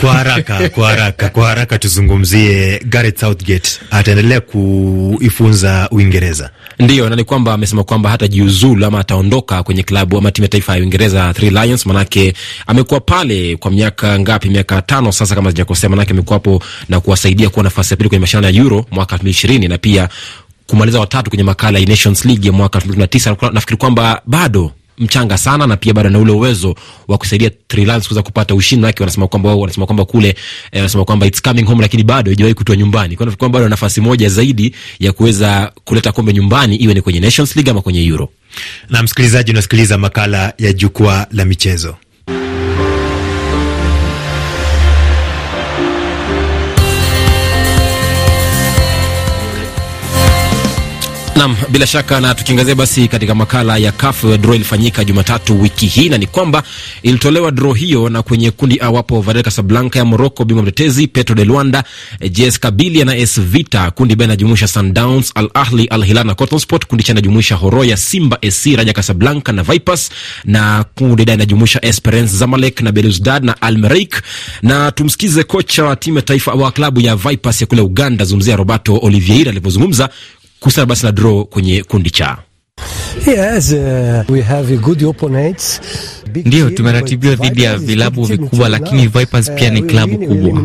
Kwa 0.00 0.12
haraka 0.12 0.68
kwa 0.68 0.88
haraka 0.88 1.28
kwa 1.28 1.48
haraka 1.48 1.78
tuzungumzie 1.78 2.80
Gareth 2.88 3.20
Southgate 3.20 3.70
ataendelea 3.90 4.40
kuifunza 4.40 5.88
Uingereza. 5.90 6.50
Ndio, 6.78 7.08
na 7.08 7.16
ni 7.16 7.24
kwamba 7.24 7.52
amesema 7.54 7.84
kwamba 7.84 8.10
hata 8.10 8.28
jiuzulu 8.28 8.86
ama 8.86 9.00
ataondoka 9.00 9.62
kwenye 9.62 9.82
klabu 9.82 10.18
ama 10.18 10.30
timu 10.30 10.44
ya 10.44 10.48
taifa 10.48 10.74
ya 10.76 10.80
Uingereza 10.80 11.34
Three 11.34 11.50
Lions, 11.50 11.86
manake 11.86 12.34
amekuwa 12.66 13.00
pale 13.00 13.56
kwa 13.56 13.70
miaka 13.70 14.18
ngapi? 14.20 14.48
Miaka 14.48 14.82
tano 14.82 15.12
sasa 15.12 15.34
kama 15.34 15.50
sijakosea, 15.50 15.90
manake 15.90 16.10
amekuwa 16.12 16.34
hapo 16.34 16.62
na 16.88 17.00
kuwasaidia 17.00 17.48
kuwa 17.50 17.62
nafasi 17.62 17.92
ya 17.92 17.96
pili 17.96 18.08
kwenye 18.08 18.20
mashindano 18.20 18.46
ya 18.56 18.62
Euro 18.62 18.86
mwaka 18.90 19.12
elfu 19.14 19.22
mbili 19.22 19.30
ishirini 19.30 19.68
na 19.68 19.78
pia 19.78 20.08
kumaliza 20.68 21.00
watatu 21.00 21.30
kwenye 21.30 21.44
makala 21.44 21.78
ya 21.78 21.86
Nations 21.86 22.24
League 22.24 22.46
ya 22.46 22.52
mwaka 22.52 22.78
elfu 22.78 22.88
mbili 22.88 23.00
na 23.00 23.06
tisa. 23.06 23.36
Nafikiri 23.52 23.76
kwamba 23.76 24.22
bado 24.26 24.72
mchanga 24.98 25.38
sana 25.38 25.66
na 25.66 25.76
pia 25.76 25.94
bado 25.94 26.10
na 26.10 26.18
ule 26.18 26.32
uwezo 26.32 26.74
wa 27.08 27.18
kusaidia 27.18 27.50
Three 27.68 27.84
Lions 27.84 28.08
kuweza 28.08 28.22
kupata 28.22 28.54
ushindi 28.54 28.86
wake. 28.86 29.02
Wanasema 29.02 29.28
kwamba 29.28 29.48
wao 29.48 29.60
wanasema 29.60 29.86
kwamba 29.86 30.04
kule 30.04 30.28
eh, 30.28 30.36
wanasema 30.72 31.04
kwamba 31.04 31.26
it's 31.26 31.42
coming 31.42 31.62
home, 31.62 31.82
lakini 31.82 32.02
bado 32.04 32.30
haijawahi 32.30 32.54
kutoa 32.54 32.76
nyumbani. 32.76 33.16
Kwa 33.16 33.26
hivyo 33.26 33.48
bado 33.48 33.68
nafasi 33.68 34.00
moja 34.00 34.28
zaidi 34.28 34.74
ya 35.00 35.12
kuweza 35.12 35.72
kuleta 35.84 36.12
kombe 36.12 36.32
nyumbani, 36.32 36.76
iwe 36.76 36.94
ni 36.94 37.02
kwenye 37.02 37.20
Nations 37.20 37.56
League 37.56 37.70
ama 37.70 37.80
kwenye 37.82 38.04
Euro. 38.06 38.28
Na 38.88 39.02
msikilizaji, 39.02 39.50
unasikiliza 39.50 39.98
makala 39.98 40.52
ya 40.58 40.72
jukwaa 40.72 41.26
la 41.32 41.44
michezo. 41.44 41.96
Nam, 51.38 51.56
bila 51.70 51.86
shaka 51.86 52.20
na 52.20 52.34
tukiangazia 52.34 52.74
basi 52.74 53.08
katika 53.08 53.34
makala 53.34 53.76
ya 53.76 53.92
CAF, 53.92 54.24
draw 54.24 54.54
ilifanyika 54.54 55.04
Jumatatu 55.04 55.62
wiki 55.62 55.86
hii, 55.86 56.08
na 56.08 56.18
ni 56.18 56.26
kwamba 56.26 56.62
ilitolewa 57.02 57.50
draw 57.50 57.72
hiyo, 57.72 58.08
na 58.08 58.22
kwenye 58.22 58.50
kundi 58.50 58.78
A 58.80 58.90
wapo 58.90 59.20
Wydad 59.20 59.44
Casablanca 59.44 59.96
ya 59.98 60.04
Morocco, 60.04 60.44
bingwa 60.44 60.62
mtetezi, 60.62 61.06
Petro 61.06 61.34
de 61.34 61.44
Luanda, 61.44 61.84
JS 62.30 62.58
Kabylie 62.60 63.04
na 63.04 63.12
AS 63.12 63.40
Vita. 63.40 63.90
Kundi 63.90 64.16
B 64.16 64.24
inajumuisha 64.24 64.68
Sundowns, 64.68 65.32
Al 65.34 65.50
Ahli, 65.54 65.86
Al 65.86 66.04
Hilal 66.04 66.26
na 66.26 66.34
Cotton 66.34 66.58
Sport. 66.58 66.86
Kundi 66.86 67.04
C 67.04 67.12
inajumuisha 67.12 67.54
Horoya, 67.54 67.96
Simba 67.96 68.38
SC, 68.50 68.66
Raja 68.76 68.92
Casablanca 68.92 69.52
na 69.52 69.62
Vipers, 69.62 70.10
na 70.44 70.84
kundi 70.94 71.24
D 71.24 71.32
inajumuisha 71.34 71.84
Esperance, 71.84 72.36
Zamalek 72.36 72.80
na 72.80 72.92
Belouizdad 72.92 73.44
na 73.44 73.62
Al 73.62 73.78
Merreikh. 73.78 74.22
Na 74.62 74.90
tumsikize 74.92 75.42
kocha 75.44 75.84
wa 75.84 75.96
timu 75.96 76.16
ya 76.16 76.22
taifa 76.22 76.52
wa 76.52 76.72
klabu 76.72 77.00
ya 77.00 77.16
Vipers 77.16 77.60
ya 77.60 77.66
kule 77.66 77.80
Uganda, 77.82 78.24
zungumzia 78.24 78.56
Roberto 78.56 78.98
Oliveira 79.02 79.50
alivyozungumza 79.50 80.08
kuhusiana 80.60 80.86
basi 80.86 81.06
na 81.06 81.12
draw 81.12 81.44
kwenye 81.44 81.82
kundi 81.82 82.10
cha. 82.10 82.38
Yes, 83.26 83.72
uh, 83.72 84.30
we 84.30 84.40
have 84.42 84.76
good 84.76 85.02
opponents. 85.04 85.80
Ndiyo, 86.44 86.70
tumeratibiwa 86.70 87.34
dhidi 87.34 87.62
ya 87.62 87.76
vilabu 87.76 88.24
vikubwa, 88.24 88.68
lakini 88.68 89.06
Vipers 89.06 89.50
pia 89.52 89.70
ni 89.70 89.82
klabu 89.82 90.18
kubwa. 90.18 90.62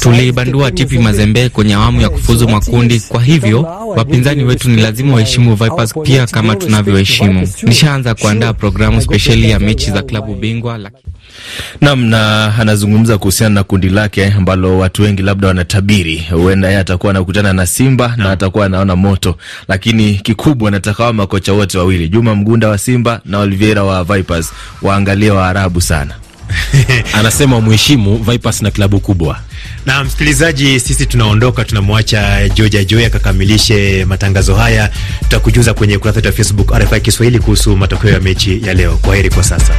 Tuliibandua 0.00 0.70
TP 0.70 0.92
Mazembe 0.92 1.48
kwenye 1.48 1.74
awamu 1.74 2.00
ya 2.00 2.08
kufuzu 2.08 2.48
makundi, 2.48 3.00
kwa 3.00 3.22
hivyo 3.22 3.62
wapinzani 3.96 4.44
wetu 4.44 4.70
ni 4.70 4.82
lazima 4.82 5.14
waheshimu 5.14 5.54
Vipers 5.54 5.94
pia 6.02 6.26
kama 6.26 6.56
tunavyoheshimu. 6.56 7.48
Nishaanza 7.62 8.14
kuandaa 8.14 8.52
programu 8.52 9.00
spesheli 9.02 9.50
ya 9.50 9.58
mechi 9.58 9.90
za 9.90 10.02
klabu 10.02 10.34
bingwa 10.34 10.78
laki... 10.78 11.04
Nam 11.80 12.04
na 12.04 12.54
anazungumza 12.58 13.18
kuhusiana 13.18 13.54
na 13.54 13.64
kundi 13.64 13.88
lake 13.88 14.26
ambalo 14.26 14.78
watu 14.78 15.02
wengi 15.02 15.22
labda 15.22 15.48
wanatabiri 15.48 16.18
huenda 16.30 16.68
yeye 16.68 16.80
atakuwa 16.80 17.10
anakutana 17.10 17.52
na 17.52 17.66
Simba 17.66 18.08
na, 18.16 18.24
na 18.24 18.30
atakuwa 18.30 18.66
anaona 18.66 18.96
moto, 18.96 19.36
lakini 19.68 20.14
kikubwa 20.14 20.70
nataka 20.70 21.04
wa 21.04 21.12
makocha 21.12 21.52
wote 21.52 21.78
wawili 21.78 22.08
Juma 22.08 22.34
Mgunda 22.34 22.68
wa 22.68 22.78
Simba 22.78 23.20
na 23.24 23.38
Oliveira 23.38 23.84
wa 23.84 24.04
Vipers 24.04 24.52
waangalie 24.82 25.30
Waarabu 25.30 25.80
sana 25.80 26.14
anasema 27.18 27.60
mheshimu 27.60 28.16
Vipers 28.18 28.62
na 28.62 28.70
klabu 28.70 29.00
kubwa. 29.00 29.38
Na 29.86 30.04
msikilizaji, 30.04 30.80
sisi 30.80 31.06
tunaondoka, 31.06 31.64
tunamwacha 31.64 32.48
Joja 32.48 32.84
Joy 32.84 33.06
akakamilishe 33.06 34.04
matangazo 34.04 34.54
haya. 34.54 34.90
Tutakujuza 35.20 35.74
kwenye 35.74 35.96
ukurasa 35.96 36.16
wetu 36.16 36.28
wa 36.28 36.32
Facebook 36.34 36.70
RFI 36.74 37.00
Kiswahili 37.00 37.38
kuhusu 37.38 37.76
matokeo 37.76 38.10
ya 38.10 38.20
mechi 38.20 38.62
ya 38.66 38.74
leo. 38.74 38.96
Kwa 38.96 39.16
heri 39.16 39.30
kwa 39.30 39.44
sasa. 39.44 39.74